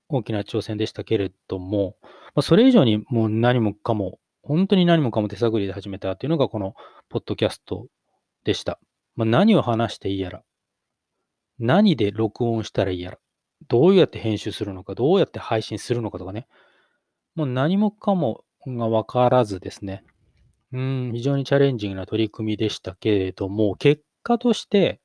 [0.08, 6.74] 大きな挑戦でしたけれども、まあ、それ以上にもう何もかも、本当に何もかも手探りで始めたというのがこの
[7.08, 7.86] ポッドキャスト
[8.44, 8.80] でした。
[9.14, 10.42] まあ、何を話していいやら、
[11.58, 13.18] 何で録音したらいいやら、
[13.68, 16.48] どうやって編集するのか、どうやって配信するのかとかね、
[17.34, 20.04] もう何もかもが分からずですね、
[20.72, 25.00] うん、非常にチャレンジングな取り組みでしたけれども、結果として、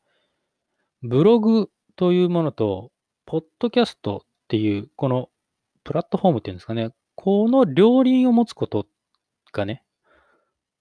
[1.04, 2.92] ブログというものと、
[3.26, 5.30] ポッドキャストっていう、この
[5.84, 8.88] プラットフォームっていうんですかね、この両輪を持つこと
[9.52, 9.84] がね、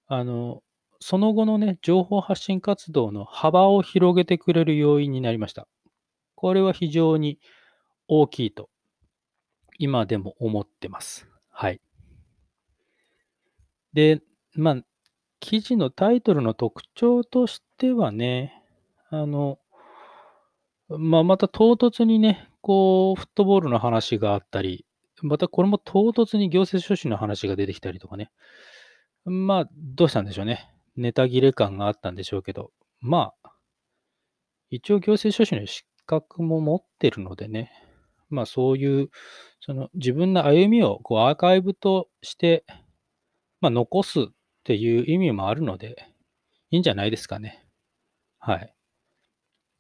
[0.07, 0.63] あの、
[1.01, 5.67] その後のね、情報発信活動の幅を広げてくれる要因になりました。
[6.37, 7.39] これは非常に
[8.09, 8.71] 大きいと、
[9.79, 11.29] 今でも思ってます。
[11.51, 11.81] はい。
[13.93, 14.23] で、
[14.57, 14.77] まあ、
[15.41, 18.63] 記事のタイトルの特徴としてはね、
[19.11, 19.59] あの、
[20.89, 24.87] まあ、また唐突にね、こう、フットボールの話があったり、
[25.23, 28.31] またこれも唐突に行政書士の話が出てきたりとかね。
[29.25, 30.71] まあ、どうしたんでしょうね。
[30.97, 33.51] ネタ切れ感があったんでしょうけど、まあ、
[34.71, 37.71] 一応行政書士の資格も持ってるのでね、
[38.31, 39.11] まあそういう、
[39.61, 42.65] その自分の歩みをこうアーカイブとして、
[43.61, 44.29] まあ残す
[44.67, 46.09] っていう意味もあるので、
[46.73, 47.65] いいんじゃないですかね。
[48.41, 48.75] はい。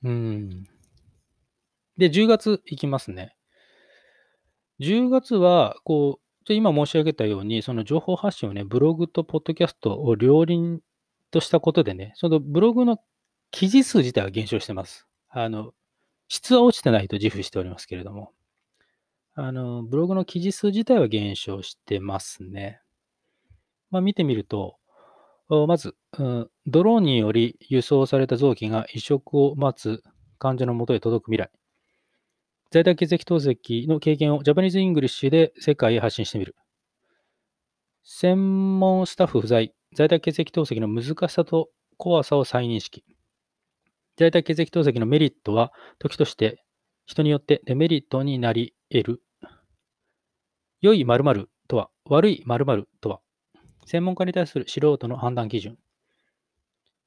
[0.04, 0.48] うん。
[1.98, 3.34] で、10月いきますね。
[4.78, 10.78] 10月は、こう、今申し上げたように、その情報発信をね、ブログとポッドキャストを両輪
[11.32, 12.98] としたことでね、そのブログの
[13.50, 15.08] 記事数自体は減少してます。
[15.30, 15.72] あの、
[16.28, 18.30] 質は落ちてないと自負しておりますけれども、
[19.34, 22.80] あの、ブログの記事数自体は減少してますね。
[23.96, 24.76] まあ、見てみると、
[25.48, 30.02] まず、うん、ドローンにより輸送された臓器が移植を待つ
[30.38, 31.50] 患者のもとへ届く未来。
[32.70, 36.54] 在宅血液透析の経験をジャパニーズ・イングリッシュで世界へ発信してみる。
[38.02, 39.72] 専門スタッフ不在。
[39.94, 43.02] 在宅血液透析の難しさと怖さを再認識。
[44.18, 46.62] 在宅血液透析のメリットは、時として
[47.06, 49.22] 人によってデメリットになり得る。
[50.82, 53.20] 良い〇〇とは、悪い〇〇とは、
[53.86, 55.78] 専門家に対する素人の判断基準。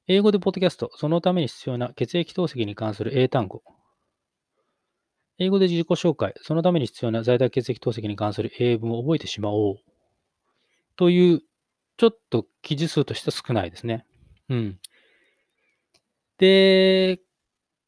[0.08, 3.62] 英語でポッドキャスト、そのために必要な血液透析に関する英単語。
[5.38, 9.76] 英語で自己紹介、そのために必要な在宅血液透析に関する英文を覚えてしまおう。
[10.96, 11.42] という、
[11.98, 14.06] ちょっと記事数としては少ないですね。
[14.48, 14.78] うん。
[16.38, 17.20] で、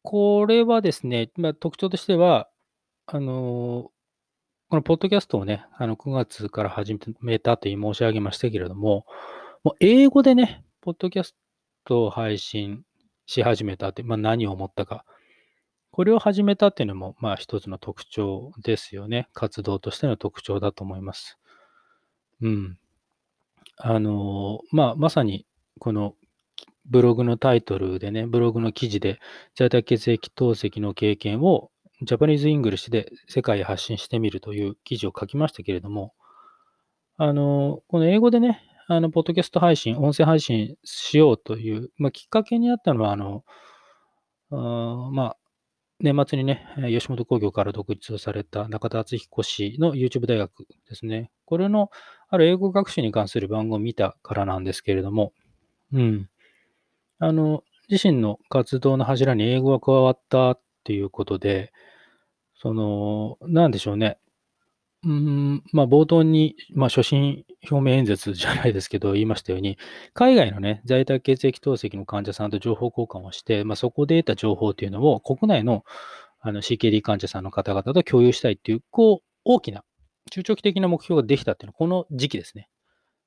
[0.02, 2.50] これはですね、まあ、特徴としては、
[3.06, 3.90] あの
[4.72, 9.04] このポッドキャストをね、あの9月から始めたと申し上げましたけれども、
[9.64, 11.36] もう英語でね、ポッドキャス
[11.84, 12.82] トを配信
[13.26, 15.04] し始めたって、まあ、何を思ったか。
[15.90, 19.28] これを始めたっていうのも、まあ一つの特徴ですよね。
[19.34, 21.36] 活動としての特徴だと思います。
[22.40, 22.78] うん。
[23.76, 25.44] あの、まあまさに
[25.80, 26.14] この
[26.86, 29.20] ブログのタイトルでね、ブログの記事で
[29.54, 31.71] 在宅血液透析の経験を
[32.04, 36.14] ジャパニーズ・イングリッシュで世界へ発信してみるという記事を書きましたけれども、
[37.16, 43.44] あの、この英語でね、あの、ポッドキャスト配信、音声配信しようという、まあ、きっかけにあったのは、あの、
[44.50, 45.36] あまあ、
[46.00, 51.30] 年末にね、吉本興業から独立をされた中田敦彦氏の YouTube 大学ですね。
[51.44, 51.90] これの
[52.28, 55.32] ある英語学習に関する番号を見たからなんですけれども、
[55.92, 56.28] うん。
[57.20, 61.72] あの、自身の活動の柱に英語が加わったっていうことで、
[62.62, 64.18] その、なんでしょうね。
[65.04, 69.78] うん、まあ、冒頭に、まあ、初心表明演説じゃないですけど、言いましたように、
[70.14, 75.84] 海外のね、在宅血液透析の患者さんと情報交換をして、まあ、そこで得た情報っていうのを国内の
[76.38, 79.82] あの CKD 患者さんの方々と共有したいっていう、こう、大きな、
[80.30, 82.68] 中長期的な目標ができたっていうのは、この時期ですね。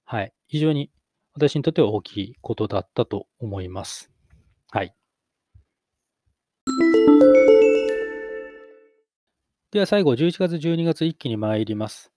[0.05, 0.33] はい。
[0.47, 0.91] 非常に
[1.33, 4.11] 私にとっては大きいことだったと思います。
[4.71, 4.95] はい。
[9.75, 12.09] では最後、11月、12月一気に参ります。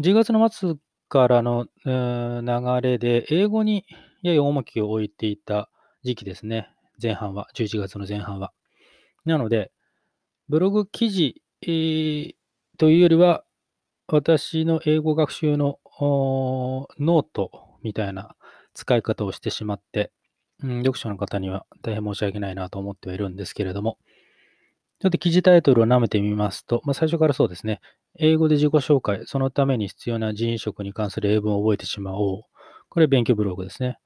[0.00, 0.74] 10月の末
[1.08, 3.86] からの流れで、英語に
[4.22, 5.70] やや重きを置いていた
[6.02, 6.68] 時期ですね。
[7.00, 8.52] 前半は、11月の前半は。
[9.24, 9.70] なので、
[10.48, 12.34] ブログ記事、えー、
[12.78, 13.44] というよりは、
[14.08, 17.52] 私の英語学習のノート
[17.84, 18.34] みたいな
[18.74, 20.10] 使い方をしてしまって、
[20.64, 23.98] うん、読者の方には大変申し訳ないなと思ってはいるんですけれども、
[24.98, 27.80] ちょっと記事タイトルを舐めてみますと、まあ、最初からそうですね。
[28.18, 32.42] 英語で自己紹介、そのために必要な腎移植に関する英文を覚えてしまおう。
[32.88, 33.98] これ勉強ブログですね。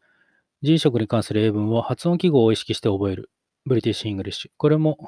[0.63, 3.31] 腎移植に関する英文を発音記号を意識して覚える。
[3.67, 4.51] ブリティッシュ・イングリッシュ。
[4.57, 4.99] これも、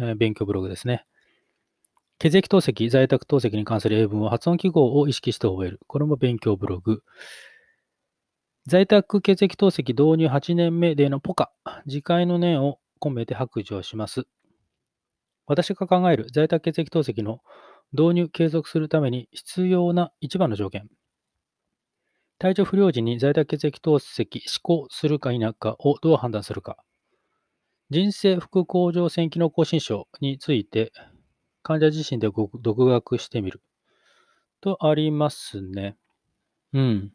[0.00, 1.06] えー、勉強ブログですね。
[2.18, 5.80] 血液透析、在宅透析に関する英文を発音記号を意識して覚える。
[5.86, 7.02] これも勉強ブログ。
[8.66, 11.52] 在宅血液透析導入8年目でのポカ。
[11.88, 14.26] 次回の念を込めて白状します。
[15.50, 17.40] 私が考える在宅血液透析の
[17.92, 20.88] 導入継続するために必要な一番の条件。
[22.38, 26.76] 体調不良時に在宅血液透析施行するか否かをどう判断するか。
[27.90, 30.92] 人生副甲状腺機能亢進症について
[31.64, 32.28] 患者自身で
[32.62, 33.60] 独学してみる。
[34.60, 35.96] とありますね。
[36.72, 37.12] うん。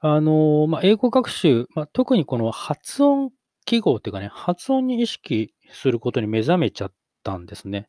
[0.00, 3.30] あのまあ、英語学習、まあ、特にこの発音
[3.68, 6.92] 記号っていうかね、発音に意識することに目覚めちゃっ
[7.22, 7.86] たんですね。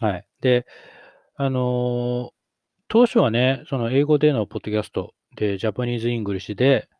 [0.00, 0.26] はい。
[0.42, 0.66] で、
[1.34, 2.30] あのー、
[2.88, 6.90] 当初はね、その英語でのポッドキャストで、ジャパニーズ・イングリッシュで、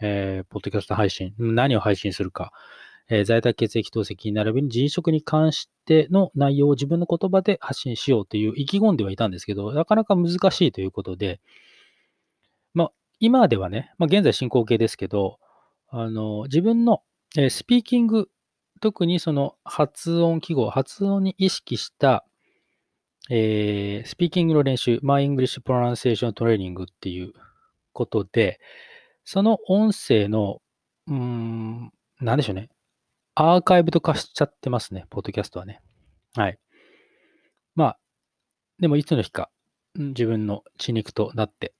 [0.00, 2.52] えー、ポッドキャスト配信、何を配信するか、
[3.08, 11.40] えー、在宅血液透析並びに腎移植に関しての内容を自分の言葉で発信しようという意気込んではいたんですけど、なかなか難しいということで、
[12.72, 15.40] まあ、今ではね、まあ、現在進行形ですけど、
[15.88, 17.02] あの、自分の
[17.36, 18.28] えスピーキング、
[18.80, 22.24] 特にその発音記号、発音に意識した、
[23.30, 27.32] えー、スピーキングの練習、My English Pronunciation Training っていう
[27.92, 28.60] ことで、
[29.24, 30.62] その音声の、
[31.06, 32.70] うん、なんでしょうね。
[33.34, 35.80] アーカイブと化しちゃってますね、ポッドキャストはね。
[36.34, 36.58] はい。
[37.74, 37.98] まあ、
[38.80, 39.50] でもいつの日か、
[39.94, 41.74] 自分の血肉となって、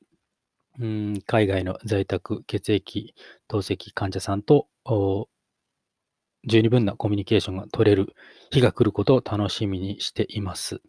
[0.78, 3.14] うん海外の在宅血液
[3.48, 4.68] 透析患者さんと
[6.48, 8.14] 十二分なコミュニケーションが取れる
[8.50, 10.80] 日が来ることを楽しみにしています。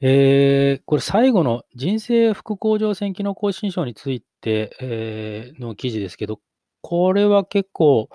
[0.00, 6.40] えー、これ最後の人生副甲状腺機能亢進症について、えー、の記事ですけど、
[6.82, 8.08] これは結構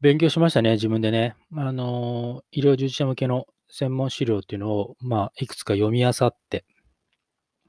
[0.00, 1.36] 勉強しましたね、自分でね。
[1.56, 6.64] あの、医療従事者向けの専門資料っていうのを、まあ、いくつか読み漁って、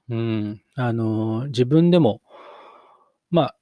[0.09, 2.21] うん、あの、自分でも、
[3.29, 3.55] まあ、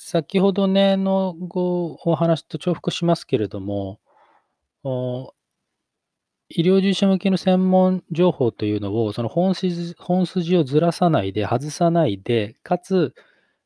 [0.00, 3.98] 先ほどね、のごお話と重複しますけれども、
[6.48, 13.12] 医療従事者向けの専門情報というのを、その本筋本筋をずらさないで、外さないで、かつ、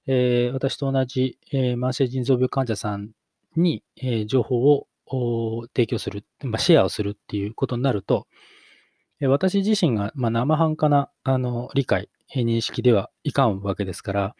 [0.07, 3.11] えー、私と同じ、えー、慢性腎臓病患者さん
[3.55, 8.26] に、えー、情報を提供する、まあ、シェアをするっていうことになると、
[9.20, 14.35] え私自身が、まあ、生半可なあの理解、認識ではいかんわけですから、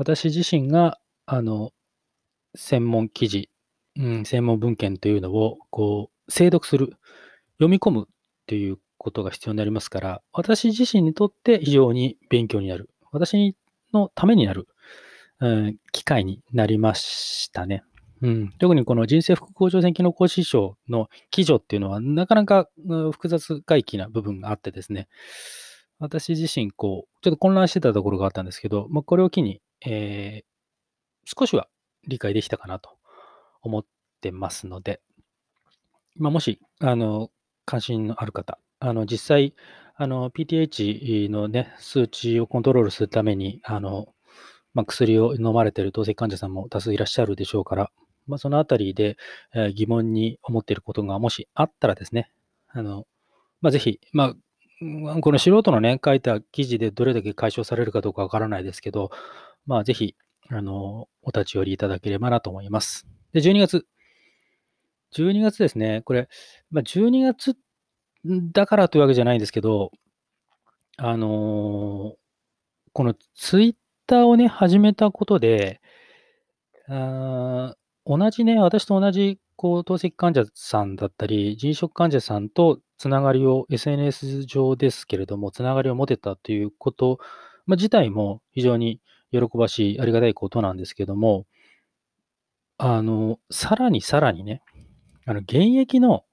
[0.00, 0.98] 私自身が、
[1.32, 1.70] あの、
[2.56, 3.50] 専門記事、
[3.96, 6.96] うん、専門文献というのを、こう、精読する、
[7.58, 8.14] 読み込むっ
[8.46, 12.90] ていうことが必要になりますから、私自身にとって非常に勉強になる。
[13.12, 13.54] 私
[13.92, 14.66] のためになる、
[15.38, 17.84] うん、機会になりましたね。
[18.22, 22.68] うん、特にこの人生副甲状腺機能亢進症の基準っていうのは、なかなか
[23.12, 25.06] 複雑回帰な部分があってですね、
[26.00, 30.42] 私自身、こう、ちょっと混乱してたところがあったんですけど、まあ、これを機に、え、
[31.38, 31.68] 少しは
[32.06, 32.90] 理解できたかなと
[33.62, 33.86] 思っ
[34.20, 35.00] てますので、
[36.16, 37.30] ま、もし、あの、
[37.64, 39.54] 関心のある方、あの、実際、
[39.96, 44.08] あの、PTH のね、数値をコントロールするために、あの、
[44.74, 47.90] まあ、薬を飲まれている透析患者さんも多数いらっしゃるでしょうから、
[48.26, 49.16] まあ、そのあたりで、
[49.54, 52.30] えー疑問に思っていることがもしあったらですね、
[52.68, 53.06] あの、
[53.62, 54.34] まあ、ぜひ、ま
[55.16, 59.10] あ、この素人のね、書いた記事でどれだけ解消されるかどうかわからないですけど、
[59.66, 60.16] まあ、ぜひ、
[60.50, 63.06] あの、お立ち寄りいただければなと思います。
[63.32, 63.86] で、12月。
[65.14, 66.02] 12月ですね。
[66.04, 66.28] これ、
[66.70, 67.56] まあ、12月
[68.24, 69.90] だからというわけじゃないんですけど、
[70.96, 72.20] あのー
[72.92, 73.74] このツイッ
[74.06, 75.80] ターをね、始めたことで、
[76.88, 87.18] あ同じね、私と同じ、こう、透析患者さんだったり、腎食患者さんとつながりを、SNS 上ですけれども、つながりを持てたということ、
[87.66, 89.00] まあ、自体も非常に
[89.32, 91.46] 喜ばしい、ありがたいことなんですけども、
[92.78, 94.62] あの、さらにさらにね、
[95.26, 96.24] あの、現役の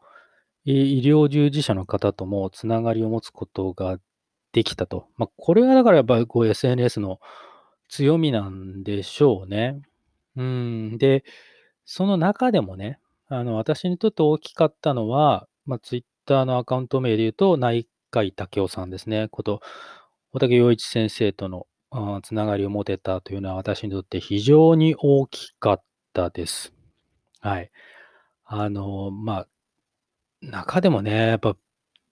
[0.63, 3.99] 医療従事者の方ともつながりを持つことが
[4.51, 5.07] できたと。
[5.17, 7.19] まあ、これがだからやっぱりこう SNS の
[7.89, 9.81] 強みなんでしょうね。
[10.35, 10.97] うん。
[10.97, 11.23] で、
[11.85, 19.27] その中でもね、あの、私にとって大きかったのは、まあ、Twitter のアカウント名で言うと、内海武雄さんですね。
[19.29, 19.61] こと、
[20.33, 25.83] 大竹陽一先生とのあつながりを持てたというのは私にとって非常に大きかっ
[26.13, 26.73] たです。
[27.39, 27.71] はい。
[28.45, 29.47] あの、まあ、
[30.41, 31.55] 中でもね、やっぱ、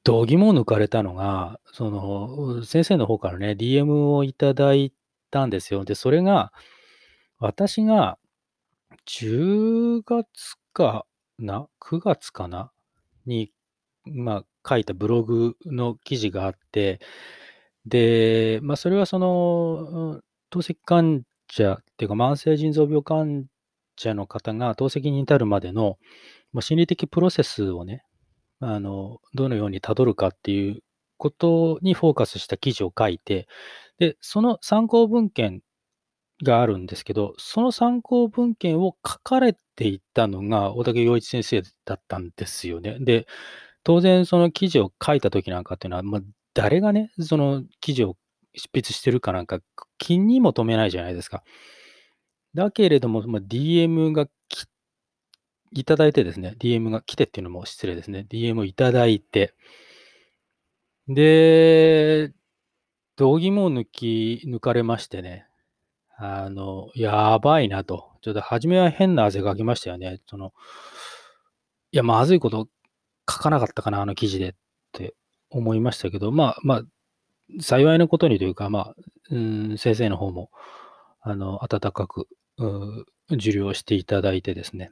[0.03, 4.93] 度肝を抜かれたのが、その、先生の方からね、DM をいただい
[5.31, 5.83] たんですよ。
[5.85, 6.53] で、それが、
[7.39, 8.17] 私が
[9.05, 11.05] 10月か
[11.37, 12.71] な ?9 月かな
[13.25, 13.51] に、
[14.05, 16.99] まあ、書いたブログの記事があって、
[17.85, 23.45] で、まあ、それはその、透析患者っていうか、慢性腎臓病患
[23.97, 25.97] 者の方が透析に至るまでの、
[26.53, 28.03] まあ、心理的プロセスをね、
[28.59, 30.81] あの、どのようにたどるかっていう
[31.17, 33.47] ことにフォーカスした記事を書いて、
[33.99, 35.61] で、その参考文献
[36.43, 42.97] があるんですけど、その参考文献を書かれていたのが大竹陽一先生だったんですよね。
[42.99, 43.27] で、
[43.83, 46.21] 当然その記事を書いた時なんかっていうのは、まあ、
[46.55, 48.17] 誰がね、その記事を
[48.55, 49.59] 執筆してるかなんか
[49.99, 51.43] 気にも留めないじゃないですか。
[52.55, 54.65] だけれども、まあ、DM がき
[55.73, 58.25] いただいてですね、DM が来てっていうのも失礼ですね。
[58.29, 59.53] DM をいただいて、
[61.09, 62.31] で、
[63.17, 65.45] 道義も抜き、抜かれましてね、
[66.17, 68.13] あの、やばいなと。
[68.21, 70.21] ちょっと初めは変な汗かきましたよね。
[70.27, 70.53] その、
[71.91, 72.67] いや、まずいこと
[73.29, 74.53] 書かなかったかな、あの記事でっ
[75.55, 76.83] 思いましたけど、まあまあ、
[77.61, 78.95] 幸いなことにというか、まあ、
[79.31, 80.49] うん、先生の方も、
[81.21, 82.27] あの、温かく、
[83.31, 84.91] 受領していただいてですね、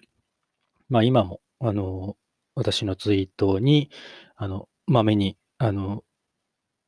[0.89, 2.15] まあ今も、あの、
[2.55, 3.89] 私のツイートに、
[4.35, 6.03] あの、まめに、あの、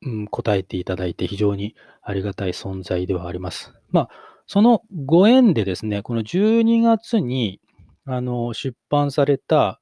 [0.02, 3.72] うん、答えていただいて非常にありがたい存在ではあります。
[3.90, 4.08] まあ、
[4.46, 7.60] そのご縁でですね、この12月に、
[8.04, 9.80] あの、出版された、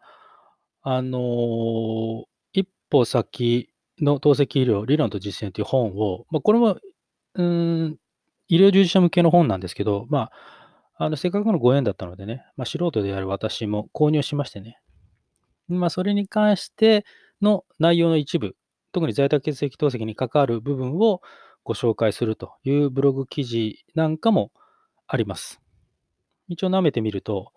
[0.83, 6.79] あの、一歩先の透析医療理論と実践という本を、まあ、これも、
[7.35, 7.97] うん、
[8.49, 10.31] 医療従事者向けの本なんですけど、ま
[10.99, 14.79] あ、あの、せっかくのご縁だったのでね、まあ、素人である私も購入しましてね。
[15.69, 17.05] まあ、それに関して
[17.41, 18.57] の内容の一部、
[18.93, 21.21] 特に在宅血液透析に関わる部分を
[21.65, 24.53] ご紹介するというブログ記事なんかも
[25.07, 25.61] あります。
[26.49, 27.53] 一応舐めてみると、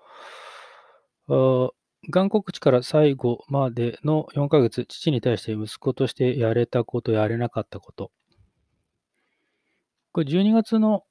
[2.04, 8.12] あー眼告知から最後までの4ヶ月、父に対して息子としてやれたこと、やれなかったこと。
[10.12, 11.04] これ12月の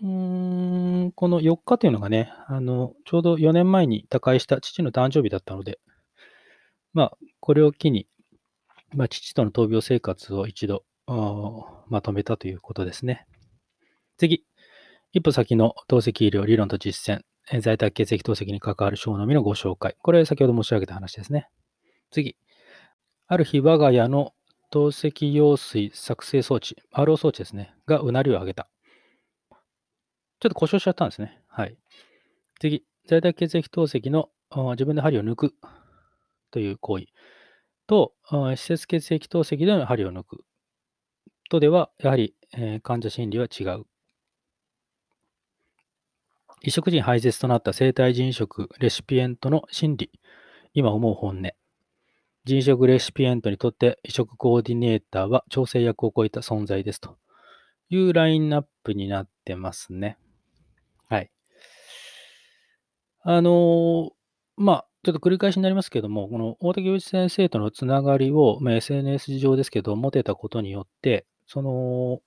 [0.00, 5.80] うーん、この4日というのがね、あの、ちょうど4年前に他界した父の誕生日だったので、
[6.92, 8.06] まあ、これを機に、
[8.94, 10.84] まあ、父との闘病生活を一度、
[11.88, 13.26] まとめたということですね。
[14.18, 14.44] 次、
[15.12, 17.22] 一歩先の透析医療理論と実践、
[17.60, 19.96] 在宅血液透析に関わる小のみのご紹介。
[20.02, 21.48] これ先ほど申し上げた話ですね。
[22.10, 22.36] 次、
[23.26, 24.34] ある日我が家の
[24.70, 28.68] 透析用水作成装置、RO 装置ですね、がうなりを上げた。
[30.40, 31.42] ちょっと故障しちゃったんですね。
[31.48, 31.76] はい。
[32.60, 34.30] 次、在宅血液透析の
[34.72, 35.54] 自分で針を抜く
[36.50, 37.06] という行為
[37.86, 40.44] と、施設血液透析での針を抜く
[41.48, 43.86] とでは、やはり、え患者心理は違う。
[46.62, 50.10] 移植時に排泄となった生体腎食レシピエントの心理、
[50.74, 51.50] 今思う本音。
[52.44, 57.18] 腎食レシピエントにとって移植コーディネーターは調整役を超えた存在ですと
[57.90, 60.16] いうラインナップになってますね。
[61.08, 61.30] はい。
[63.22, 64.10] あのー
[64.56, 72.20] まあ、ちょっと繰り返しになりますけども、この大竹陽一先生とのつながりを、まあ、SNS 上ですけど、持てたことによって、その、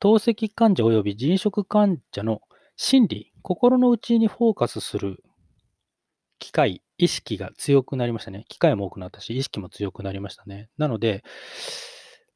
[0.00, 2.40] 透析患者及び腎食患者の
[2.76, 5.24] 心理、心の内にフォーカスする
[6.38, 8.44] 機会、意識が強くなりましたね。
[8.48, 10.68] 機会も多くなったし、意識も強くなりましたね。
[10.78, 11.24] なので、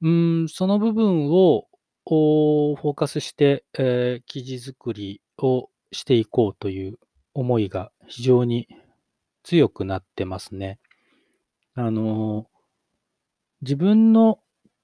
[0.00, 1.68] うん、その部分を
[2.04, 6.98] フォーカスして、えー、記事作りをしていこうという
[7.34, 8.66] 思いが非常に
[9.44, 10.80] 強くなってますね。
[11.74, 12.48] あの、
[13.60, 14.40] 自分の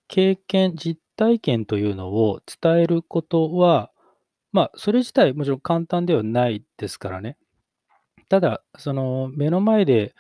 [0.07, 3.91] 経験、実体験というのを伝えることは、
[4.53, 7.37] まあ、それ自体もちろん簡単ではないですからね。
[8.29, 10.15] ただ、その目の前で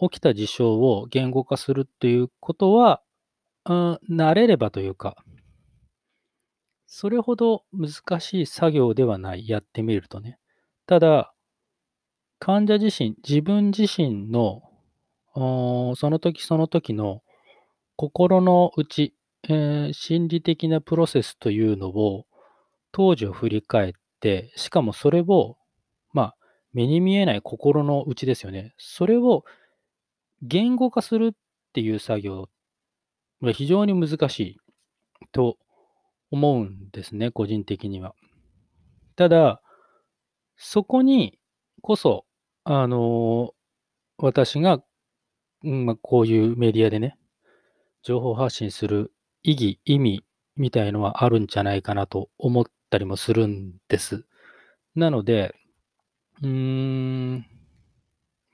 [0.00, 3.00] 起きた事象を言語化するっていうことは、
[3.66, 5.16] うん、慣れればというか、
[6.86, 10.38] それほど難しい作業ではない、やってみるとね。
[10.86, 11.32] ただ、
[12.40, 14.62] 患者自身、自分自身の、
[15.34, 17.22] その時その時の
[17.94, 19.14] 心の内、
[19.48, 22.26] えー、心理的なプロセスというのを
[22.92, 25.56] 当時を振り返って、しかもそれを、
[26.12, 26.36] まあ、
[26.72, 28.74] 目に見えない心の内ですよね。
[28.78, 29.44] それを
[30.42, 31.36] 言語化するっ
[31.72, 32.48] ていう作業
[33.40, 34.56] は非常に難しい
[35.32, 35.58] と
[36.30, 38.14] 思うんですね、個人的には。
[39.16, 39.60] ただ、
[40.56, 41.38] そこに
[41.80, 42.24] こそ、
[42.64, 43.54] あの
[44.18, 44.80] 私が、
[45.64, 47.18] うんまあ、こういうメディアでね、
[48.02, 49.12] 情報発信する
[49.42, 50.24] 意義、意味
[50.56, 54.24] みたいのはあるんじゃないかなと思ったりもするんです。
[54.94, 55.54] なので、
[56.42, 57.46] うーん、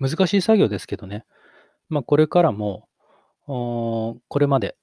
[0.00, 1.24] 難しい作業ですけどね。
[1.88, 2.88] まあ、これからも、
[3.46, 4.76] これまで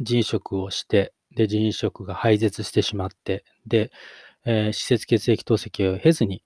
[0.00, 3.90] 人食をして、で、人食が廃絶してしまって、で、
[4.44, 6.42] えー、施設血液透析を経ずに、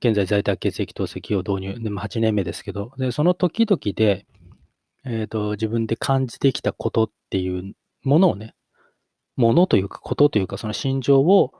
[0.00, 4.26] 現在在宅血液透析を導入、でも8年目ですけど、で、その時々で、
[5.04, 8.54] えっ、ー、と、自分で感じてきたことっていうものをね、
[9.36, 11.52] ものというか、ことというか、その心情を、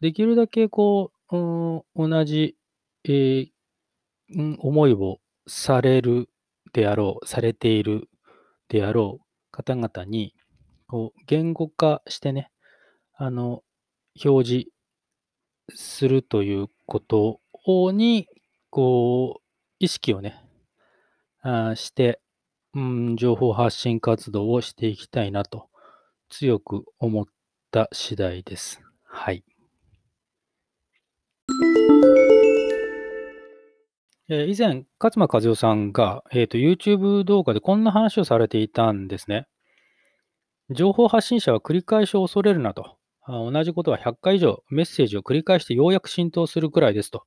[0.00, 2.56] できるだけこう、うん、同じ、
[3.04, 3.50] えー、
[4.60, 6.28] 思いをされる
[6.72, 8.08] であろう、されている
[8.68, 10.34] であろう方々に、
[10.86, 12.50] こう、言語化してね、
[13.14, 13.62] あの、
[14.24, 14.68] 表示
[15.74, 17.40] するということ
[17.92, 18.28] に、
[18.70, 19.42] こう、
[19.78, 20.42] 意識をね、
[21.42, 22.20] あして、
[22.74, 25.68] うん、情報発信活動をしていきたいなと、
[26.28, 27.24] 強く思っ
[27.70, 28.80] た次第です。
[29.04, 29.44] はい。
[34.28, 39.48] え以前、勝間和代さんが、えーと、YouTube 動画でこんな話をされていたんですね。
[40.70, 42.96] 情報発信者は繰り返し恐れるなと。
[43.26, 47.24] 同じことは100回以上メッセージを繰り返してようやく浸透するくらいですと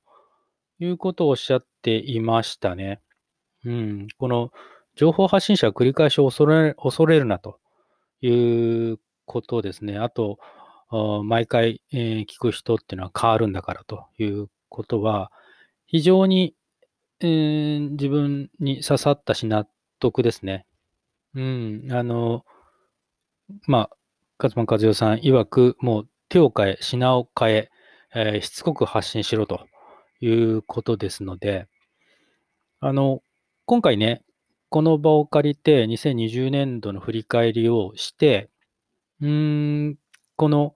[0.78, 3.00] いうことをおっしゃっていましたね。
[3.64, 4.50] うん、この
[4.96, 7.58] 情報発信者は繰り返し恐れ恐れるなと
[8.20, 9.98] いうことですね。
[9.98, 10.38] あと、
[11.24, 15.32] 毎回、えー、聞く人っていうのは変わるんだからということは、
[15.86, 16.54] 非常に、
[17.20, 19.66] えー、自分に刺さったし納
[19.98, 20.66] 得ですね。
[21.34, 22.44] うん、あの、
[23.66, 23.96] まあ、
[24.38, 27.70] 勝間和代さん曰く、もう手を変え、品を変え
[28.14, 29.66] えー、しつこく発信しろと
[30.20, 31.66] いうことですので、
[32.80, 33.22] あの、
[33.66, 34.22] 今回ね、
[34.74, 38.50] この場を借りて2020年度の振り返りをして、
[39.20, 39.98] うーん、
[40.34, 40.74] この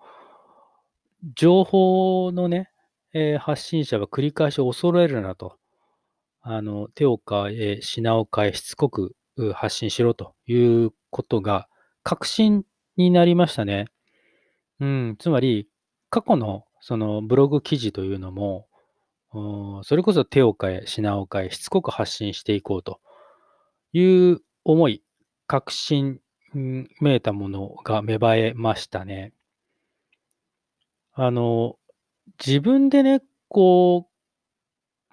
[1.34, 2.70] 情報のね、
[3.12, 5.56] えー、発信者は繰り返し恐れるなと、
[6.42, 9.16] あの、手を変え、品を変え、しつこく
[9.52, 11.68] 発信しろということが
[12.04, 12.62] 確信
[12.96, 13.86] になりましたね。
[14.78, 15.66] うん、つまり、
[16.08, 18.68] 過去のそのブログ記事というのも、
[19.82, 23.00] それこそ手を変え、品を変え、しつこく発信していこうと
[23.98, 25.02] いう思い、
[25.46, 26.20] 確信
[27.00, 29.32] めいたものが芽生えましたね。
[31.12, 31.76] あの、
[32.44, 34.08] 自分でね、こ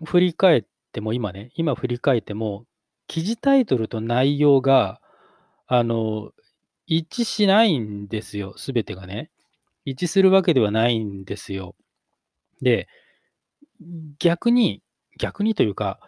[0.01, 2.65] う、振り返っても、今ね、今振り返っても、
[3.07, 5.01] 記事タイトルと内容が、
[5.67, 6.31] あの、
[6.85, 9.31] 一致しないんですよ、すべてがね。
[9.83, 11.75] 一致するわけではないんですよ。
[12.61, 12.87] で、
[14.19, 14.81] 逆に、
[15.17, 15.99] 逆にというか、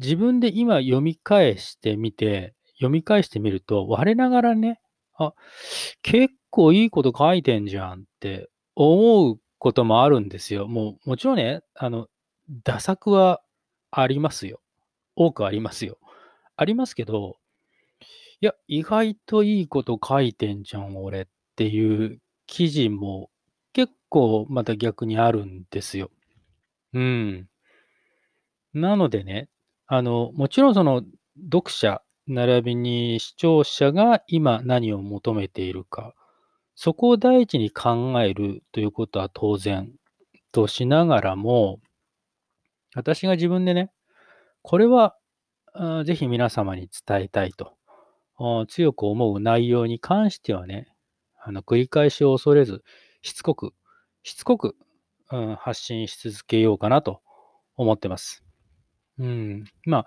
[0.00, 4.80] 自分で今読み返してみて、読み返してみると、我ながらね、
[5.14, 5.34] あ、
[6.02, 10.66] 結構いいこと書いてんじゃんって思うこともあるんですよ。
[10.66, 12.08] もう、もちろんね、あの、
[12.64, 13.42] 打作は
[13.90, 14.60] ありますよ。
[15.16, 15.98] 多くありますよ。
[16.56, 17.36] ありますけど、
[18.40, 21.26] いや、意外といいこと書いてんじゃん、俺っ
[21.56, 23.30] ていう記事も
[23.74, 26.10] 結構また逆にあるんですよ。
[26.94, 27.48] うん。
[28.72, 29.50] なのでね、
[29.92, 31.02] あの、もちろんその
[31.52, 36.14] 読者並びに視聴者が今何を求めているか、
[36.76, 39.90] そこを第一に考えるということは当然
[40.52, 41.80] としながらも、
[42.94, 43.90] 私が自分でね、
[44.62, 45.16] これは
[46.04, 47.74] ぜひ皆様に伝えたいと
[48.68, 50.86] 強く思う内容に関してはね、
[51.42, 52.84] あの繰り返しを恐れず、
[53.22, 53.74] しつこく、
[54.22, 54.76] しつこく、
[55.32, 57.22] うん、発信し続けようかなと
[57.76, 58.44] 思ってます。
[59.20, 59.64] うん。
[59.84, 60.06] まあ、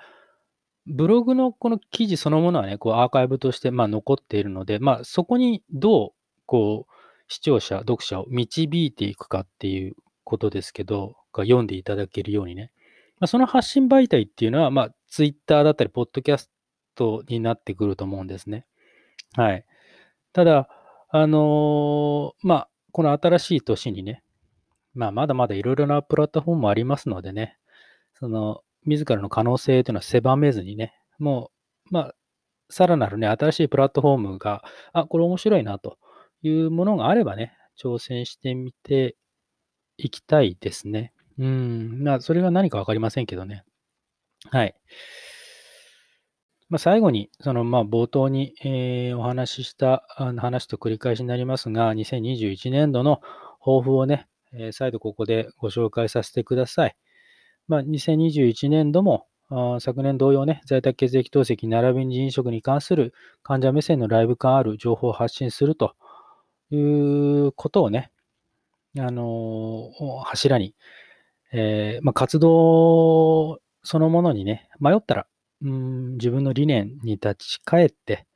[0.85, 6.11] ブログのこの記事そのものはね、こうアーカイブとしてまあ残っているので、まあそこにどう
[6.45, 6.93] こう
[7.29, 9.95] 視聴者、読者を導いていくかっていう
[10.25, 12.71] ことですけど、が読んでいただけるようにね。
[13.19, 16.51] まあ、その発信媒体っていうのは、まあ、ツイッターだったり、ポッドキャス
[16.95, 18.65] トになってくると思うんですね。
[19.35, 19.65] はい。
[20.31, 20.67] ただ、
[21.09, 24.23] あのー、まあ、この新しい年にね、
[24.93, 27.57] まあ、まだまだいろいろなプラットフォームもありますのでね、
[28.13, 31.51] その、自らの可能性というのは狭めずにね、も
[31.91, 32.15] う、まあ、
[32.69, 34.63] さらなるね、新しいプラットフォームが、
[34.93, 35.97] あ、これ面白いなと
[36.41, 39.15] いうものがあればね、挑戦してみて
[39.97, 41.13] いきたいですね。
[41.37, 43.63] うん、まあ、それが何かわかりませんけどね。
[44.49, 44.75] はい。
[46.69, 50.07] まあ、最後に、そのまあ冒頭に、えー、お話しした
[50.37, 53.21] 話と繰り返しになりますが、2021年度の
[53.59, 56.95] 抱負をね、えー、再度ここでご紹介させてください。
[57.73, 59.25] まあ、2021年度も
[59.79, 65.95] 昨年同様ね、在宅血液透析並びに人食に関する患者目線のライブ感ある情報を発信すると
[66.69, 68.11] いうことをね、
[68.99, 70.75] あのー、柱に、
[71.51, 75.25] えー、まあ、活動そのものにね、迷ったら、
[75.63, 78.27] うん、自分の理念に立ち返って、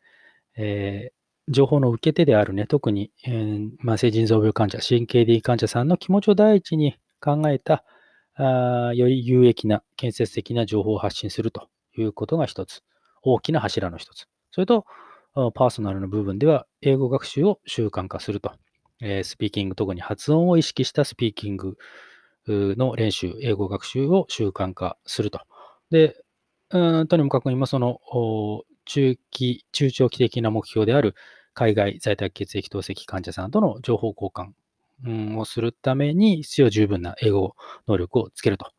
[0.58, 7.84] えー、情報の受け手であるね、特に、えー、慢性腎臓病患者、CKD 患者さんの気持ちを第一に考えた、
[8.38, 11.68] あより有益な建設的な情報を発信すると
[11.98, 12.82] いうことが一つ、
[13.24, 14.28] 大きな柱の一つ。
[14.52, 14.86] それと、
[15.34, 18.52] パーソナルの部分では、英語学習を習慣化すると。
[19.02, 21.78] え、スピーキング、特に発音を意識したスピーキング
[22.48, 25.42] の練習、英語学習を習慣化すると。
[25.90, 26.16] で、
[26.70, 28.00] うんとにもかく今その
[28.86, 31.16] 中期、中長期的な目標である
[31.54, 34.52] 海外在宅血液透析患者さんとの情報交換、
[35.38, 37.56] をするために必要十分な英語
[37.88, 38.72] 能力をつけると。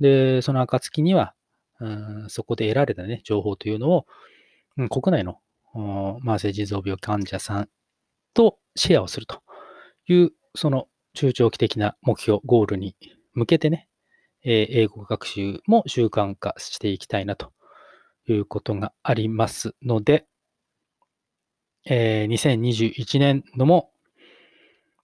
[0.00, 1.34] で、その暁には、
[1.80, 4.06] うん、そこで得られた、ね、情報というのを、
[4.76, 5.38] うん、国内の
[5.74, 7.68] 慢性腎臓病患者さん
[8.34, 9.42] とシェアをすると
[10.08, 12.96] いう、その中長期的な目標、ゴールに
[13.34, 13.88] 向けてね、
[14.42, 17.52] え英語学習も習慣化していきたいなと
[18.26, 20.26] いうことがありますので、
[21.86, 23.90] えー、2021年度も、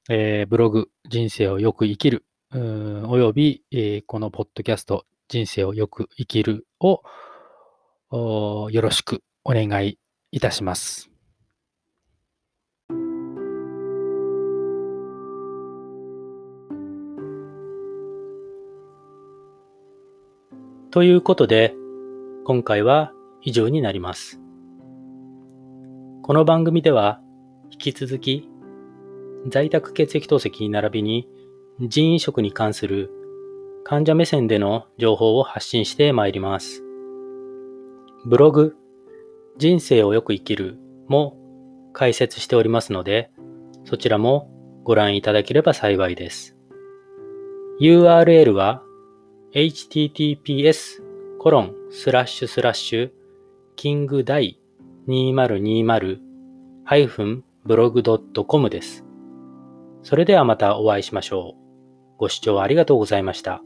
[0.08, 7.02] えー、ブログ人生をよく生きる、および、えー、このポッドキャスト人生をよく生きるを
[8.70, 9.98] よろしくお願い
[10.30, 11.10] いたします。
[20.92, 21.74] ということで、
[22.44, 24.40] 今回は以上になります。
[26.22, 27.20] この番組では、
[27.70, 28.48] 引き続き、
[29.48, 31.28] 在宅血液透析並びに
[31.80, 33.10] 人員食に関する
[33.84, 36.82] 患者目線での情報を発信してまいります。
[38.24, 38.74] ブログ、
[39.58, 41.36] 人生をよく生きるも
[41.92, 43.30] 解説しておりますので、
[43.84, 44.50] そちらも
[44.82, 46.56] ご覧いただければ幸いです。
[47.80, 48.82] URL は
[49.52, 51.02] https
[51.38, 53.10] コロンスラッシュスラッシュ
[53.76, 54.58] キングダイ
[55.06, 56.18] 2020
[56.84, 59.05] ハイフンブログドットコムです。
[60.06, 62.16] それではまたお会いしましょう。
[62.16, 63.60] ご視聴ありがとうございました。